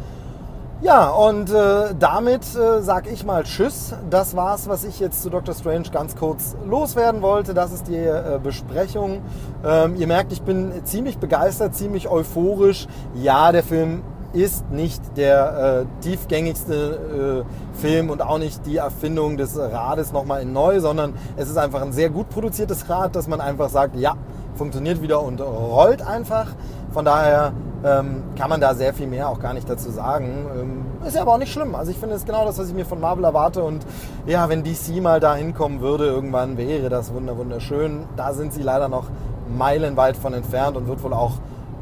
Ja, 0.81 1.09
und 1.09 1.51
äh, 1.51 1.93
damit 1.99 2.43
äh, 2.55 2.83
sage 2.83 3.11
ich 3.11 3.27
mal 3.27 3.43
Tschüss. 3.43 3.95
Das 4.11 4.37
war's, 4.37 4.69
was 4.69 4.85
ich 4.85 5.01
jetzt 5.01 5.25
zu 5.25 5.29
Dr. 5.29 5.53
Strange 5.53 5.89
ganz 5.93 6.15
kurz 6.15 6.57
loswerden 6.65 7.21
wollte. 7.21 7.53
Das 7.53 7.73
ist 7.73 7.89
die 7.89 7.97
äh, 7.97 8.39
Besprechung. 8.41 9.23
Ähm, 9.65 9.97
ihr 9.97 10.07
merkt, 10.07 10.31
ich 10.31 10.43
bin 10.43 10.71
ziemlich 10.85 11.19
begeistert, 11.19 11.75
ziemlich 11.75 12.07
euphorisch. 12.09 12.87
Ja, 13.17 13.51
der 13.51 13.65
Film 13.65 14.05
ist 14.33 14.71
nicht 14.71 15.03
der 15.17 15.87
äh, 15.89 16.03
tiefgängigste 16.05 17.45
äh, 17.45 17.81
Film 17.81 18.09
und 18.11 18.23
auch 18.23 18.39
nicht 18.39 18.65
die 18.65 18.77
Erfindung 18.77 19.37
des 19.37 19.59
Rades 19.59 20.13
nochmal 20.13 20.43
in 20.43 20.53
neu, 20.53 20.79
sondern 20.79 21.15
es 21.37 21.49
ist 21.51 21.57
einfach 21.57 21.83
ein 21.83 21.93
sehr 21.93 22.11
gut 22.11 22.29
produziertes 22.29 22.89
Rad, 22.89 23.17
dass 23.17 23.27
man 23.27 23.41
einfach 23.41 23.69
sagt, 23.69 23.97
ja, 23.97 24.15
funktioniert 24.55 25.03
wieder 25.03 25.23
und 25.23 25.41
rollt 25.41 26.03
einfach. 26.03 26.47
Von 26.93 27.05
daher 27.05 27.53
ähm, 27.85 28.25
kann 28.37 28.51
man 28.51 28.61
da 28.61 28.75
sehr 28.75 28.93
viel 28.93 29.07
mehr 29.07 29.29
auch 29.29 29.41
gar 29.41 29.55
nicht 29.55 29.69
dazu 29.69 29.91
sagen. 29.91 30.47
Ähm, 30.59 31.07
ist 31.07 31.15
ja 31.15 31.23
aber 31.23 31.35
auch 31.35 31.39
nicht 31.39 31.53
schlimm. 31.53 31.75
Also 31.75 31.91
ich 31.91 31.99
finde, 31.99 32.17
es 32.17 32.25
genau 32.25 32.45
das, 32.45 32.59
was 32.59 32.69
ich 32.69 32.75
mir 32.75 32.85
von 32.85 33.01
Marvel 33.01 33.25
erwarte. 33.25 33.63
Und 33.63 33.87
ja, 34.27 34.49
wenn 34.49 34.65
DC 34.65 35.01
mal 35.01 35.21
da 35.21 35.35
hinkommen 35.35 35.81
würde, 35.81 36.07
irgendwann 36.07 36.57
wäre 36.57 36.89
das 36.89 37.13
wunderschön. 37.13 38.05
Da 38.17 38.33
sind 38.33 38.53
sie 38.53 38.63
leider 38.63 38.89
noch 38.89 39.05
meilenweit 39.49 40.17
von 40.17 40.35
entfernt 40.35 40.77
und 40.77 40.89
wird 40.89 41.03
wohl 41.03 41.13
auch 41.13 41.35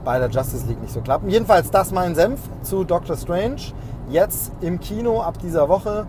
bei 0.04 0.18
der 0.18 0.28
Justice 0.28 0.66
League 0.66 0.80
nicht 0.80 0.92
so 0.92 1.00
klappen. 1.00 1.30
Jedenfalls 1.30 1.70
das 1.70 1.90
mein 1.92 2.14
Senf 2.14 2.40
zu 2.62 2.84
Doctor 2.84 3.16
Strange. 3.16 3.60
Jetzt 4.08 4.52
im 4.60 4.78
Kino 4.80 5.20
ab 5.22 5.38
dieser 5.38 5.68
Woche. 5.68 6.06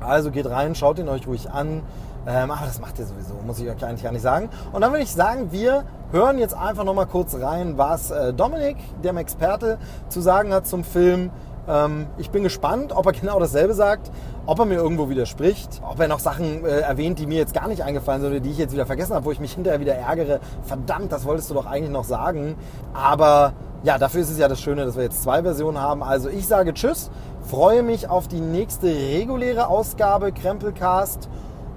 Also 0.00 0.30
geht 0.30 0.48
rein, 0.48 0.74
schaut 0.74 0.98
ihn 0.98 1.08
euch 1.08 1.26
ruhig 1.26 1.50
an. 1.50 1.82
Ähm, 2.26 2.50
aber 2.50 2.66
das 2.66 2.80
macht 2.80 2.98
ihr 2.98 3.06
sowieso, 3.06 3.34
muss 3.46 3.58
ich 3.60 3.68
euch 3.68 3.82
eigentlich 3.84 4.02
gar 4.02 4.12
nicht 4.12 4.22
sagen. 4.22 4.50
Und 4.72 4.82
dann 4.82 4.90
würde 4.90 5.04
ich 5.04 5.12
sagen, 5.12 5.52
wir 5.52 5.84
hören 6.12 6.38
jetzt 6.38 6.54
einfach 6.54 6.84
nochmal 6.84 7.06
kurz 7.06 7.36
rein, 7.40 7.78
was 7.78 8.10
äh, 8.10 8.32
Dominik, 8.32 8.76
dem 9.02 9.16
Experte, 9.16 9.78
zu 10.08 10.20
sagen 10.20 10.52
hat 10.52 10.66
zum 10.66 10.84
Film. 10.84 11.30
Ähm, 11.68 12.06
ich 12.18 12.30
bin 12.30 12.42
gespannt, 12.42 12.92
ob 12.94 13.06
er 13.06 13.12
genau 13.20 13.38
dasselbe 13.38 13.74
sagt, 13.74 14.10
ob 14.46 14.58
er 14.58 14.64
mir 14.64 14.76
irgendwo 14.76 15.08
widerspricht, 15.08 15.80
ob 15.88 16.00
er 16.00 16.08
noch 16.08 16.18
Sachen 16.18 16.64
äh, 16.64 16.80
erwähnt, 16.80 17.18
die 17.18 17.26
mir 17.26 17.38
jetzt 17.38 17.54
gar 17.54 17.68
nicht 17.68 17.82
eingefallen 17.82 18.22
sind 18.22 18.30
oder 18.30 18.40
die 18.40 18.50
ich 18.50 18.58
jetzt 18.58 18.72
wieder 18.72 18.86
vergessen 18.86 19.14
habe, 19.14 19.24
wo 19.24 19.30
ich 19.30 19.40
mich 19.40 19.52
hinterher 19.52 19.80
wieder 19.80 19.94
ärgere. 19.94 20.40
Verdammt, 20.62 21.12
das 21.12 21.24
wolltest 21.24 21.50
du 21.50 21.54
doch 21.54 21.66
eigentlich 21.66 21.90
noch 21.90 22.04
sagen. 22.04 22.56
Aber 22.92 23.52
ja, 23.82 23.98
dafür 23.98 24.22
ist 24.22 24.30
es 24.30 24.38
ja 24.38 24.48
das 24.48 24.60
Schöne, 24.60 24.84
dass 24.84 24.96
wir 24.96 25.04
jetzt 25.04 25.22
zwei 25.22 25.42
Versionen 25.42 25.80
haben. 25.80 26.02
Also 26.02 26.28
ich 26.28 26.46
sage 26.46 26.74
Tschüss, 26.74 27.10
freue 27.48 27.82
mich 27.82 28.08
auf 28.08 28.28
die 28.28 28.40
nächste 28.40 28.88
reguläre 28.88 29.68
Ausgabe 29.68 30.32
Krempelcast 30.32 31.28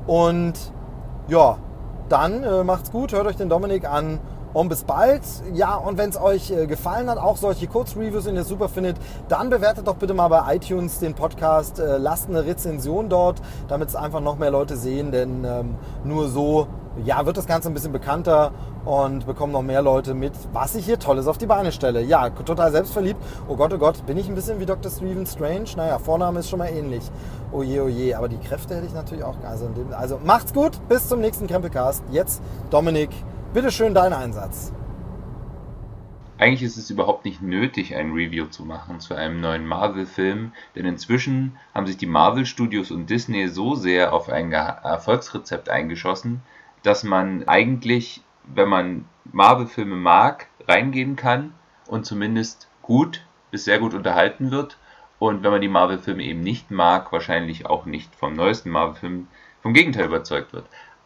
und 0.07 0.53
ja, 1.27 1.57
dann 2.13 2.43
äh, 2.43 2.63
macht's 2.63 2.91
gut, 2.91 3.12
hört 3.12 3.26
euch 3.26 3.38
den 3.38 3.49
Dominik 3.49 3.89
an 3.89 4.19
und 4.53 4.69
bis 4.69 4.83
bald. 4.83 5.21
Ja, 5.53 5.75
und 5.75 5.97
wenn 5.97 6.09
es 6.09 6.19
euch 6.19 6.51
äh, 6.51 6.67
gefallen 6.67 7.09
hat, 7.09 7.17
auch 7.17 7.37
solche 7.37 7.67
Kurzreviews, 7.67 8.25
wenn 8.25 8.35
ihr 8.35 8.43
super 8.43 8.69
findet, 8.69 8.97
dann 9.27 9.49
bewertet 9.49 9.87
doch 9.87 9.95
bitte 9.95 10.13
mal 10.13 10.27
bei 10.27 10.55
iTunes 10.55 10.99
den 10.99 11.13
Podcast, 11.13 11.79
äh, 11.79 11.97
lasst 11.97 12.29
eine 12.29 12.45
Rezension 12.45 13.09
dort, 13.09 13.41
damit 13.67 13.89
es 13.89 13.95
einfach 13.95 14.21
noch 14.21 14.37
mehr 14.37 14.51
Leute 14.51 14.77
sehen, 14.77 15.11
denn 15.11 15.43
ähm, 15.45 15.75
nur 16.03 16.29
so 16.29 16.67
ja, 17.03 17.25
wird 17.25 17.37
das 17.37 17.47
Ganze 17.47 17.69
ein 17.69 17.73
bisschen 17.73 17.91
bekannter 17.91 18.51
und 18.85 19.25
bekommen 19.25 19.51
noch 19.53 19.61
mehr 19.63 19.81
Leute 19.81 20.13
mit, 20.13 20.33
was 20.51 20.75
ich 20.75 20.85
hier 20.85 20.99
Tolles 20.99 21.27
auf 21.27 21.37
die 21.37 21.45
Beine 21.45 21.71
stelle. 21.71 22.01
Ja, 22.01 22.29
total 22.29 22.71
selbstverliebt. 22.71 23.19
Oh 23.47 23.55
Gott, 23.55 23.73
oh 23.73 23.77
Gott, 23.77 24.05
bin 24.05 24.17
ich 24.17 24.27
ein 24.27 24.35
bisschen 24.35 24.59
wie 24.59 24.65
Dr. 24.65 24.91
Stephen 24.91 25.25
Strange? 25.25 25.65
Naja, 25.75 25.97
Vorname 25.97 26.39
ist 26.39 26.49
schon 26.49 26.59
mal 26.59 26.69
ähnlich. 26.69 27.03
Oh 27.51 27.63
je, 27.63 27.79
oh 27.79 27.87
je, 27.87 28.13
aber 28.13 28.27
die 28.27 28.37
Kräfte 28.37 28.75
hätte 28.75 28.85
ich 28.85 28.93
natürlich 28.93 29.23
auch. 29.23 29.35
Also, 29.43 29.69
also 29.97 30.19
macht's 30.23 30.53
gut, 30.53 30.71
bis 30.87 31.07
zum 31.07 31.21
nächsten 31.21 31.47
Krempelcast. 31.47 32.03
Jetzt, 32.11 32.41
Dominik, 32.69 33.09
bitteschön 33.53 33.93
dein 33.93 34.13
Einsatz. 34.13 34.73
Eigentlich 36.39 36.63
ist 36.63 36.77
es 36.77 36.89
überhaupt 36.89 37.23
nicht 37.23 37.41
nötig, 37.43 37.95
ein 37.95 38.11
Review 38.11 38.47
zu 38.47 38.65
machen 38.65 38.99
zu 38.99 39.13
einem 39.13 39.39
neuen 39.39 39.67
Marvel-Film, 39.67 40.51
denn 40.75 40.85
inzwischen 40.85 41.57
haben 41.73 41.85
sich 41.85 41.95
die 41.95 42.07
Marvel-Studios 42.07 42.89
und 42.89 43.09
Disney 43.09 43.47
so 43.47 43.75
sehr 43.75 44.11
auf 44.11 44.29
ein 44.29 44.51
Erfolgsrezept 44.51 45.69
eingeschossen, 45.69 46.41
dass 46.81 47.03
man 47.03 47.47
eigentlich, 47.47 48.23
wenn 48.43 48.67
man 48.67 49.05
Marvel-Filme 49.31 49.95
mag, 49.95 50.47
reingehen 50.67 51.15
kann 51.15 51.53
und 51.87 52.05
zumindest 52.05 52.67
gut 52.81 53.23
bis 53.51 53.65
sehr 53.65 53.77
gut 53.77 53.93
unterhalten 53.93 54.49
wird. 54.49 54.77
Und 55.19 55.43
wenn 55.43 55.51
man 55.51 55.61
die 55.61 55.69
Marvel-Filme 55.69 56.23
eben 56.23 56.41
nicht 56.41 56.71
mag, 56.71 57.11
wahrscheinlich 57.13 57.67
auch 57.67 57.85
nicht 57.85 58.13
vom 58.15 58.33
neuesten 58.33 58.71
Marvel-Film, 58.71 59.27
vom 59.61 59.73
Gegenteil 59.73 60.07
überzeugt 60.07 60.51
wird. 60.51 60.65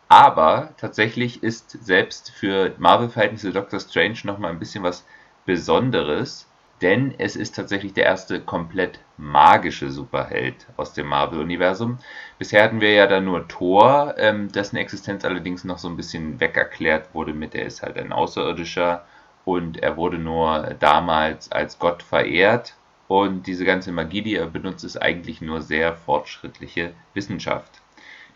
Aber 0.09 0.73
tatsächlich 0.77 1.43
ist 1.43 1.71
selbst 1.83 2.31
für 2.31 2.73
Marvel-Verhältnisse 2.77 3.51
Doctor 3.51 3.79
Strange 3.79 4.19
nochmal 4.23 4.51
ein 4.51 4.59
bisschen 4.59 4.83
was 4.83 5.05
Besonderes, 5.45 6.47
denn 6.81 7.13
es 7.17 7.35
ist 7.35 7.55
tatsächlich 7.55 7.93
der 7.93 8.05
erste 8.05 8.39
komplett 8.39 8.99
magische 9.17 9.91
Superheld 9.91 10.67
aus 10.77 10.93
dem 10.93 11.07
Marvel-Universum. 11.07 11.97
Bisher 12.37 12.63
hatten 12.63 12.81
wir 12.81 12.93
ja 12.93 13.07
dann 13.07 13.25
nur 13.25 13.47
Thor, 13.47 14.15
ähm, 14.17 14.51
dessen 14.51 14.77
Existenz 14.77 15.25
allerdings 15.25 15.63
noch 15.63 15.79
so 15.79 15.89
ein 15.89 15.97
bisschen 15.97 16.39
wegerklärt 16.39 17.13
wurde 17.13 17.33
mit, 17.33 17.55
er 17.55 17.65
ist 17.65 17.81
halt 17.81 17.97
ein 17.97 18.13
Außerirdischer 18.13 19.05
und 19.43 19.77
er 19.77 19.97
wurde 19.97 20.19
nur 20.19 20.75
damals 20.79 21.51
als 21.51 21.79
Gott 21.79 22.03
verehrt. 22.03 22.75
Und 23.07 23.47
diese 23.47 23.63
ganze 23.65 23.91
Magie, 23.91 24.21
die 24.21 24.35
er 24.35 24.47
benutzt, 24.47 24.83
ist 24.83 25.01
eigentlich 25.01 25.41
nur 25.41 25.61
sehr 25.61 25.95
fortschrittliche 25.95 26.93
Wissenschaft. 27.13 27.81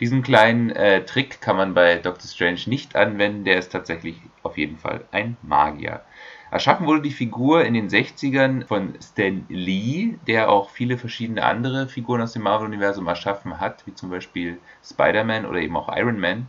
Diesen 0.01 0.23
kleinen 0.23 0.71
äh, 0.71 1.05
Trick 1.05 1.41
kann 1.41 1.57
man 1.57 1.75
bei 1.75 1.97
Doctor 1.97 2.27
Strange 2.27 2.61
nicht 2.65 2.95
anwenden, 2.95 3.43
der 3.43 3.59
ist 3.59 3.71
tatsächlich 3.71 4.15
auf 4.41 4.57
jeden 4.57 4.77
Fall 4.79 5.05
ein 5.11 5.37
Magier. 5.43 6.01
Erschaffen 6.49 6.87
wurde 6.87 7.03
die 7.03 7.11
Figur 7.11 7.63
in 7.63 7.75
den 7.75 7.87
60ern 7.87 8.65
von 8.65 8.95
Stan 8.99 9.45
Lee, 9.47 10.15
der 10.25 10.49
auch 10.49 10.71
viele 10.71 10.97
verschiedene 10.97 11.45
andere 11.45 11.87
Figuren 11.87 12.21
aus 12.21 12.33
dem 12.33 12.41
Marvel-Universum 12.41 13.07
erschaffen 13.07 13.59
hat, 13.59 13.85
wie 13.85 13.93
zum 13.93 14.09
Beispiel 14.09 14.57
Spider-Man 14.83 15.45
oder 15.45 15.59
eben 15.59 15.77
auch 15.77 15.95
Iron 15.95 16.19
Man. 16.19 16.47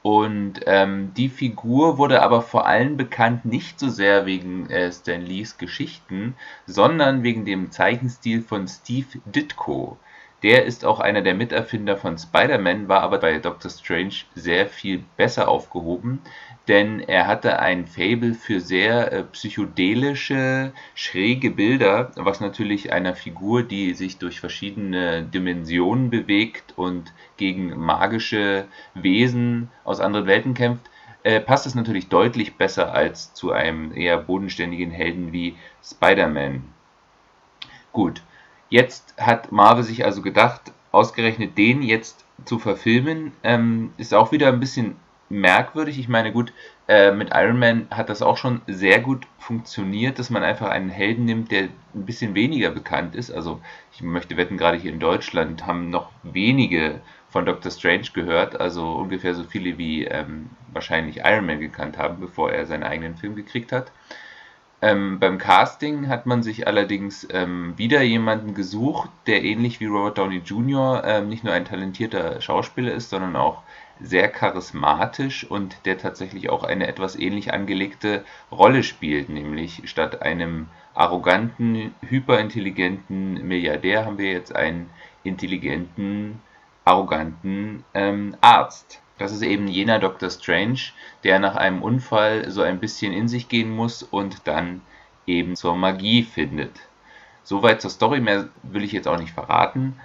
Und 0.00 0.60
ähm, 0.66 1.12
die 1.16 1.28
Figur 1.28 1.98
wurde 1.98 2.22
aber 2.22 2.40
vor 2.40 2.66
allem 2.66 2.96
bekannt 2.96 3.44
nicht 3.44 3.78
so 3.78 3.90
sehr 3.90 4.24
wegen 4.24 4.70
äh, 4.70 4.90
Stan 4.90 5.20
Lees 5.20 5.58
Geschichten, 5.58 6.34
sondern 6.64 7.24
wegen 7.24 7.44
dem 7.44 7.70
Zeichenstil 7.70 8.40
von 8.40 8.66
Steve 8.68 9.18
Ditko. 9.26 9.98
Der 10.42 10.64
ist 10.64 10.84
auch 10.84 11.00
einer 11.00 11.22
der 11.22 11.34
Miterfinder 11.34 11.96
von 11.96 12.18
Spider-Man, 12.18 12.88
war 12.88 13.00
aber 13.00 13.18
bei 13.18 13.38
Doctor 13.38 13.70
Strange 13.70 14.14
sehr 14.34 14.66
viel 14.66 15.02
besser 15.16 15.48
aufgehoben, 15.48 16.20
denn 16.68 17.00
er 17.00 17.26
hatte 17.26 17.58
ein 17.58 17.86
Fable 17.86 18.34
für 18.34 18.60
sehr 18.60 19.12
äh, 19.12 19.22
psychedelische, 19.22 20.72
schräge 20.94 21.50
Bilder, 21.50 22.10
was 22.16 22.40
natürlich 22.40 22.92
einer 22.92 23.14
Figur, 23.14 23.62
die 23.62 23.94
sich 23.94 24.18
durch 24.18 24.40
verschiedene 24.40 25.22
Dimensionen 25.22 26.10
bewegt 26.10 26.74
und 26.76 27.12
gegen 27.36 27.78
magische 27.78 28.66
Wesen 28.94 29.70
aus 29.84 30.00
anderen 30.00 30.26
Welten 30.26 30.54
kämpft, 30.54 30.90
äh, 31.22 31.40
passt 31.40 31.66
es 31.66 31.74
natürlich 31.74 32.08
deutlich 32.08 32.56
besser 32.56 32.92
als 32.92 33.32
zu 33.32 33.52
einem 33.52 33.96
eher 33.96 34.18
bodenständigen 34.18 34.90
Helden 34.90 35.32
wie 35.32 35.56
Spider-Man. 35.82 36.62
Gut, 37.92 38.22
jetzt 38.68 39.14
hat 39.18 39.52
Marvel 39.52 39.84
sich 39.84 40.04
also 40.04 40.22
gedacht, 40.22 40.72
ausgerechnet 40.92 41.58
den 41.58 41.82
jetzt 41.82 42.24
zu 42.44 42.58
verfilmen, 42.58 43.32
ähm, 43.42 43.92
ist 43.96 44.14
auch 44.14 44.32
wieder 44.32 44.48
ein 44.48 44.60
bisschen 44.60 44.96
merkwürdig. 45.28 45.98
Ich 45.98 46.08
meine, 46.08 46.32
gut, 46.32 46.52
äh, 46.88 47.10
mit 47.12 47.30
Iron 47.34 47.58
Man 47.58 47.88
hat 47.90 48.08
das 48.08 48.22
auch 48.22 48.36
schon 48.36 48.62
sehr 48.66 49.00
gut 49.00 49.26
funktioniert, 49.38 50.18
dass 50.18 50.30
man 50.30 50.42
einfach 50.44 50.70
einen 50.70 50.88
Helden 50.90 51.24
nimmt, 51.24 51.50
der 51.50 51.64
ein 51.94 52.06
bisschen 52.06 52.34
weniger 52.34 52.70
bekannt 52.70 53.14
ist. 53.16 53.30
Also 53.30 53.60
ich 53.92 54.02
möchte 54.02 54.36
wetten, 54.36 54.56
gerade 54.56 54.78
hier 54.78 54.92
in 54.92 55.00
Deutschland 55.00 55.66
haben 55.66 55.90
noch 55.90 56.10
wenige 56.22 57.00
von 57.28 57.44
Doctor 57.44 57.70
Strange 57.70 58.08
gehört, 58.14 58.60
also 58.60 58.92
ungefähr 58.92 59.34
so 59.34 59.44
viele 59.44 59.78
wie 59.78 60.04
ähm, 60.04 60.50
wahrscheinlich 60.72 61.18
Iron 61.24 61.46
Man 61.46 61.60
gekannt 61.60 61.98
haben, 61.98 62.20
bevor 62.20 62.52
er 62.52 62.66
seinen 62.66 62.84
eigenen 62.84 63.16
Film 63.16 63.34
gekriegt 63.34 63.72
hat. 63.72 63.90
Ähm, 64.82 65.18
beim 65.18 65.38
Casting 65.38 66.08
hat 66.08 66.26
man 66.26 66.42
sich 66.42 66.66
allerdings 66.66 67.26
ähm, 67.30 67.74
wieder 67.78 68.02
jemanden 68.02 68.52
gesucht, 68.54 69.08
der 69.26 69.42
ähnlich 69.42 69.80
wie 69.80 69.86
Robert 69.86 70.18
Downey 70.18 70.42
Jr. 70.44 71.02
Ähm, 71.04 71.28
nicht 71.28 71.44
nur 71.44 71.54
ein 71.54 71.64
talentierter 71.64 72.40
Schauspieler 72.42 72.92
ist, 72.92 73.08
sondern 73.08 73.36
auch 73.36 73.62
sehr 74.00 74.28
charismatisch 74.28 75.50
und 75.50 75.78
der 75.86 75.96
tatsächlich 75.96 76.50
auch 76.50 76.62
eine 76.62 76.86
etwas 76.86 77.16
ähnlich 77.16 77.54
angelegte 77.54 78.24
Rolle 78.52 78.82
spielt, 78.82 79.30
nämlich 79.30 79.82
statt 79.86 80.20
einem 80.20 80.68
arroganten, 80.94 81.94
hyperintelligenten 82.02 83.46
Milliardär 83.46 84.04
haben 84.04 84.18
wir 84.18 84.32
jetzt 84.32 84.54
einen 84.54 84.90
intelligenten, 85.24 86.42
arroganten 86.84 87.84
ähm, 87.94 88.36
Arzt. 88.42 89.02
Das 89.18 89.32
ist 89.32 89.42
eben 89.42 89.68
jener 89.68 89.98
Dr. 89.98 90.30
Strange, 90.30 90.80
der 91.24 91.38
nach 91.38 91.56
einem 91.56 91.82
Unfall 91.82 92.50
so 92.50 92.62
ein 92.62 92.80
bisschen 92.80 93.12
in 93.12 93.28
sich 93.28 93.48
gehen 93.48 93.70
muss 93.70 94.02
und 94.02 94.46
dann 94.46 94.82
eben 95.26 95.56
zur 95.56 95.76
Magie 95.76 96.22
findet. 96.22 96.72
Soweit 97.42 97.80
zur 97.80 97.90
Story, 97.90 98.20
mehr 98.20 98.48
will 98.62 98.84
ich 98.84 98.92
jetzt 98.92 99.08
auch 99.08 99.18
nicht 99.18 99.32
verraten. 99.32 99.98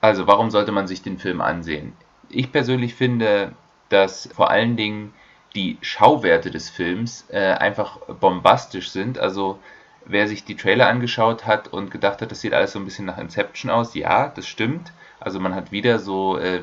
Also, 0.00 0.26
warum 0.26 0.50
sollte 0.50 0.70
man 0.70 0.86
sich 0.86 1.02
den 1.02 1.18
Film 1.18 1.40
ansehen? 1.40 1.94
Ich 2.28 2.52
persönlich 2.52 2.94
finde, 2.94 3.52
dass 3.88 4.28
vor 4.34 4.50
allen 4.50 4.76
Dingen 4.76 5.12
die 5.54 5.78
Schauwerte 5.80 6.50
des 6.50 6.68
Films 6.68 7.26
äh, 7.30 7.52
einfach 7.52 7.98
bombastisch 8.20 8.90
sind. 8.90 9.18
Also 9.18 9.58
wer 10.04 10.28
sich 10.28 10.44
die 10.44 10.56
Trailer 10.56 10.88
angeschaut 10.88 11.46
hat 11.46 11.68
und 11.68 11.90
gedacht 11.90 12.20
hat, 12.22 12.30
das 12.30 12.40
sieht 12.40 12.52
alles 12.52 12.72
so 12.72 12.78
ein 12.78 12.84
bisschen 12.84 13.06
nach 13.06 13.18
Inception 13.18 13.70
aus, 13.70 13.94
ja, 13.94 14.28
das 14.28 14.46
stimmt. 14.46 14.92
Also 15.20 15.40
man 15.40 15.54
hat 15.54 15.72
wieder 15.72 15.98
so 15.98 16.36
äh, 16.38 16.62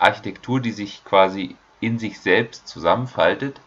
Architektur, 0.00 0.60
die 0.60 0.72
sich 0.72 1.04
quasi 1.04 1.56
in 1.80 1.98
sich 1.98 2.20
selbst 2.20 2.68
zusammenfaltet. 2.68 3.60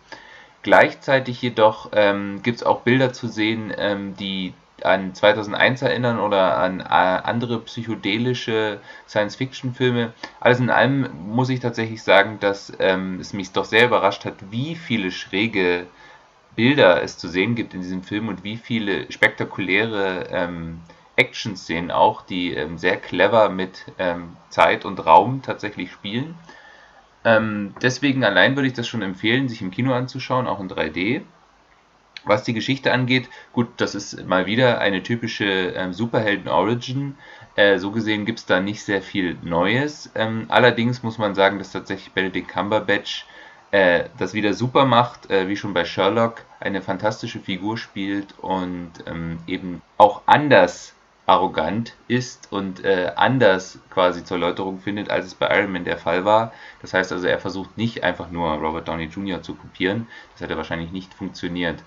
Gleichzeitig 0.62 1.42
jedoch 1.42 1.90
ähm, 1.94 2.42
gibt 2.42 2.58
es 2.58 2.64
auch 2.64 2.82
Bilder 2.82 3.12
zu 3.12 3.28
sehen, 3.28 3.74
ähm, 3.78 4.16
die 4.16 4.54
an 4.82 5.14
2001 5.14 5.82
erinnern 5.82 6.20
oder 6.20 6.58
an 6.58 6.80
äh, 6.80 6.84
andere 6.84 7.60
psychedelische 7.60 8.80
Science-Fiction-Filme. 9.08 10.14
Alles 10.40 10.60
in 10.60 10.70
allem 10.70 11.10
muss 11.28 11.50
ich 11.50 11.60
tatsächlich 11.60 12.04
sagen, 12.04 12.40
dass 12.40 12.72
ähm, 12.80 13.20
es 13.20 13.34
mich 13.34 13.52
doch 13.52 13.66
sehr 13.66 13.86
überrascht 13.86 14.26
hat, 14.26 14.36
wie 14.52 14.76
viele 14.76 15.12
schräge 15.12 15.88
Bilder 16.56 17.02
es 17.02 17.18
zu 17.18 17.28
sehen 17.28 17.56
gibt 17.56 17.74
in 17.74 17.82
diesem 17.82 18.04
Film 18.04 18.28
und 18.28 18.44
wie 18.44 18.58
viele 18.58 19.12
spektakuläre 19.12 20.28
ähm, 20.32 20.82
Action-Szenen 21.16 21.92
auch, 21.92 22.22
die 22.22 22.54
ähm, 22.54 22.78
sehr 22.78 22.98
clever 22.98 23.50
mit 23.50 23.86
ähm, 24.00 24.36
Zeit 24.50 24.86
und 24.86 25.06
Raum 25.06 25.42
tatsächlich 25.42 25.92
spielen. 25.92 26.36
Ähm, 27.26 27.74
deswegen 27.82 28.24
allein 28.24 28.56
würde 28.56 28.68
ich 28.68 28.74
das 28.74 28.88
schon 28.88 29.02
empfehlen, 29.02 29.48
sich 29.48 29.62
im 29.62 29.72
Kino 29.72 29.94
anzuschauen, 29.94 30.48
auch 30.48 30.60
in 30.60 30.70
3D. 30.70 31.22
Was 32.26 32.44
die 32.44 32.54
Geschichte 32.54 32.94
angeht, 32.94 33.30
gut, 33.52 33.68
das 33.78 33.96
ist 33.96 34.26
mal 34.28 34.46
wieder 34.46 34.80
eine 34.80 35.04
typische 35.04 35.74
ähm, 35.76 35.94
Superhelden-Origin. 35.94 37.18
Äh, 37.56 37.80
so 37.80 37.92
gesehen 37.92 38.26
gibt 38.26 38.40
es 38.40 38.46
da 38.46 38.62
nicht 38.62 38.82
sehr 38.84 39.02
viel 39.02 39.38
Neues. 39.42 40.10
Ähm, 40.16 40.46
allerdings 40.48 41.04
muss 41.04 41.18
man 41.18 41.36
sagen, 41.36 41.60
dass 41.60 41.72
tatsächlich 41.72 42.14
Benedict 42.14 42.48
Cumberbatch 42.48 43.26
äh, 43.72 44.06
das 44.18 44.34
wieder 44.34 44.54
super 44.54 44.86
macht, 44.86 45.30
äh, 45.30 45.50
wie 45.50 45.58
schon 45.58 45.74
bei 45.74 45.84
Sherlock, 45.84 46.46
eine 46.60 46.82
fantastische 46.82 47.40
Figur 47.40 47.78
spielt 47.78 48.40
und 48.40 48.92
ähm, 49.06 49.40
eben 49.48 49.82
auch 49.98 50.22
anders 50.26 50.93
arrogant 51.26 51.96
ist 52.08 52.52
und 52.52 52.84
äh, 52.84 53.12
anders 53.16 53.80
quasi 53.90 54.24
zur 54.24 54.38
Erläuterung 54.38 54.80
findet, 54.80 55.10
als 55.10 55.26
es 55.26 55.36
bei 55.36 55.48
Iron 55.58 55.72
Man 55.72 55.86
der 55.86 55.98
Fall 55.98 56.26
war. 56.26 56.52
Das 56.82 56.94
heißt 56.94 57.12
also, 57.12 57.28
er 57.28 57.40
versucht 57.40 57.78
nicht 57.78 58.04
einfach 58.04 58.30
nur 58.30 58.52
Robert 58.56 58.88
Downey 58.88 59.06
Jr. 59.06 59.42
zu 59.42 59.56
kopieren. 59.56 60.08
Das 60.34 60.42
hätte 60.42 60.58
wahrscheinlich 60.58 60.92
nicht 60.92 61.14
funktioniert. 61.14 61.84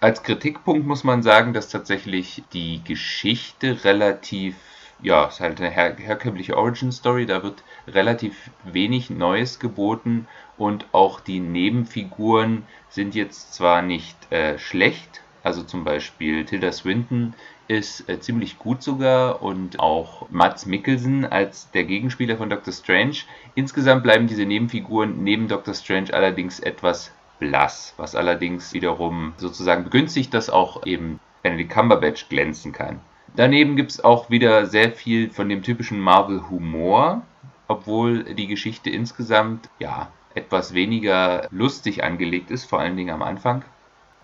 Als 0.00 0.22
Kritikpunkt 0.22 0.86
muss 0.86 1.04
man 1.04 1.22
sagen, 1.22 1.52
dass 1.52 1.68
tatsächlich 1.68 2.42
die 2.52 2.82
Geschichte 2.82 3.84
relativ, 3.84 4.56
ja, 5.00 5.26
es 5.28 5.34
ist 5.34 5.40
halt 5.40 5.60
eine 5.60 5.70
her 5.70 5.94
herkömmliche 5.96 6.56
Origin-Story, 6.56 7.26
da 7.26 7.42
wird 7.42 7.62
relativ 7.86 8.50
wenig 8.64 9.10
Neues 9.10 9.60
geboten 9.60 10.26
und 10.56 10.86
auch 10.92 11.20
die 11.20 11.38
Nebenfiguren 11.38 12.66
sind 12.88 13.14
jetzt 13.14 13.54
zwar 13.54 13.82
nicht 13.82 14.32
äh, 14.32 14.58
schlecht, 14.58 15.22
also 15.44 15.62
zum 15.62 15.84
Beispiel 15.84 16.44
Tilda 16.46 16.72
Swinton 16.72 17.34
ist 17.72 18.08
äh, 18.08 18.20
ziemlich 18.20 18.58
gut 18.58 18.82
sogar 18.82 19.42
und 19.42 19.80
auch 19.80 20.28
Mats 20.30 20.66
Mikkelsen 20.66 21.24
als 21.24 21.70
der 21.70 21.84
Gegenspieler 21.84 22.36
von 22.36 22.50
Doctor 22.50 22.72
Strange. 22.72 23.16
Insgesamt 23.54 24.02
bleiben 24.02 24.26
diese 24.26 24.44
Nebenfiguren 24.44 25.24
neben 25.24 25.48
Doctor 25.48 25.74
Strange 25.74 26.12
allerdings 26.12 26.60
etwas 26.60 27.12
blass, 27.38 27.94
was 27.96 28.14
allerdings 28.14 28.72
wiederum 28.72 29.32
sozusagen 29.36 29.84
begünstigt, 29.84 30.32
dass 30.34 30.50
auch 30.50 30.86
eben 30.86 31.18
Benedict 31.42 31.70
Cumberbatch 31.70 32.28
glänzen 32.28 32.72
kann. 32.72 33.00
Daneben 33.34 33.76
gibt 33.76 33.90
es 33.90 34.04
auch 34.04 34.28
wieder 34.28 34.66
sehr 34.66 34.92
viel 34.92 35.30
von 35.30 35.48
dem 35.48 35.62
typischen 35.62 35.98
Marvel-Humor, 35.98 37.22
obwohl 37.66 38.24
die 38.34 38.46
Geschichte 38.46 38.90
insgesamt 38.90 39.70
ja 39.78 40.12
etwas 40.34 40.74
weniger 40.74 41.48
lustig 41.50 42.04
angelegt 42.04 42.50
ist, 42.50 42.66
vor 42.66 42.80
allen 42.80 42.96
Dingen 42.96 43.14
am 43.14 43.22
Anfang. 43.22 43.64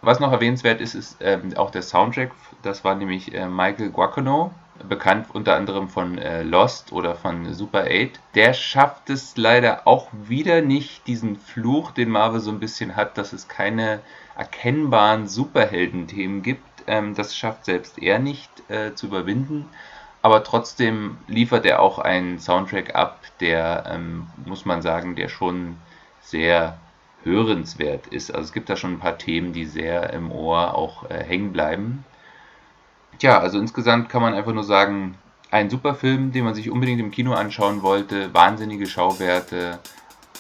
Was 0.01 0.21
noch 0.21 0.33
erwähnenswert 0.33 0.81
ist, 0.81 0.95
ist 0.95 1.17
ähm, 1.21 1.57
auch 1.57 1.71
der 1.71 1.83
Soundtrack. 1.83 2.31
Das 2.63 2.85
war 2.85 2.95
nämlich 2.95 3.35
äh, 3.35 3.49
Michael 3.49 3.91
Guacono, 3.91 4.53
bekannt 4.89 5.27
unter 5.33 5.57
anderem 5.57 5.89
von 5.89 6.19
äh, 6.19 6.43
Lost 6.43 6.93
oder 6.93 7.15
von 7.17 7.53
Super 7.53 7.85
8. 7.91 8.21
Der 8.35 8.53
schafft 8.55 9.11
es 9.11 9.37
leider 9.37 9.87
auch 9.87 10.09
wieder 10.13 10.61
nicht, 10.61 11.07
diesen 11.07 11.37
Fluch, 11.37 11.91
den 11.91 12.11
Marvel 12.11 12.41
so 12.41 12.51
ein 12.51 12.61
bisschen 12.61 12.95
hat, 12.95 13.19
dass 13.19 13.33
es 13.33 13.49
keine 13.49 14.01
erkennbaren 14.37 15.27
Superhelden-Themen 15.27 16.43
gibt. 16.43 16.63
Ähm, 16.87 17.15
das 17.15 17.37
schafft 17.37 17.65
selbst 17.65 17.99
er 18.01 18.21
nicht 18.21 18.51
äh, 18.71 18.95
zu 18.95 19.07
überwinden. 19.07 19.69
Aber 20.23 20.45
trotzdem 20.45 21.19
liefert 21.27 21.65
er 21.65 21.81
auch 21.81 21.99
einen 21.99 22.39
Soundtrack 22.39 22.95
ab, 22.95 23.21
der, 23.41 23.85
ähm, 23.89 24.27
muss 24.47 24.65
man 24.65 24.83
sagen, 24.83 25.17
der 25.17 25.29
schon 25.29 25.77
sehr 26.21 26.79
hörenswert 27.25 28.07
ist. 28.09 28.31
Also 28.31 28.47
es 28.47 28.53
gibt 28.53 28.69
da 28.71 28.77
schon 28.77 28.95
ein 28.95 28.99
paar 28.99 29.19
Themen, 29.19 29.53
die 29.53 29.65
sehr 29.65 30.13
im 30.13 30.31
Ohr 30.31 30.75
auch 30.75 31.09
äh, 31.11 31.23
hängen 31.25 31.53
bleiben. 31.53 32.05
Tja, 33.19 33.41
also 33.41 33.59
insgesamt 33.59 34.09
kann 34.09 34.23
man 34.23 34.35
einfach 34.35 34.53
nur 34.53 34.65
sagen, 34.65 35.17
ein 35.51 35.71
super 35.71 35.95
Film, 35.95 36.33
den 36.33 36.45
man 36.45 36.55
sich 36.55 36.71
unbedingt 36.71 37.01
im 37.01 37.11
Kino 37.11 37.33
anschauen 37.33 37.83
wollte, 37.83 38.33
wahnsinnige 38.35 38.87
Schauwerte, 38.87 39.79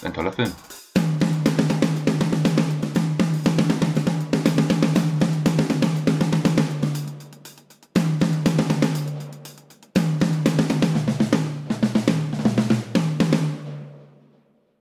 ein 0.04 0.12
toller 0.12 0.32
Film. 0.32 0.52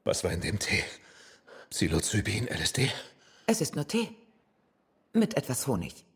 Was 0.04 0.24
war 0.24 0.32
in 0.32 0.42
dem 0.42 0.58
Tee? 0.58 0.84
Psilocybin, 1.78 2.48
LSD? 2.48 2.90
Es 3.46 3.62
ist 3.62 3.76
nur 3.76 3.88
Tee. 3.88 4.10
Mit 5.14 5.38
etwas 5.38 5.68
Honig. 5.68 6.07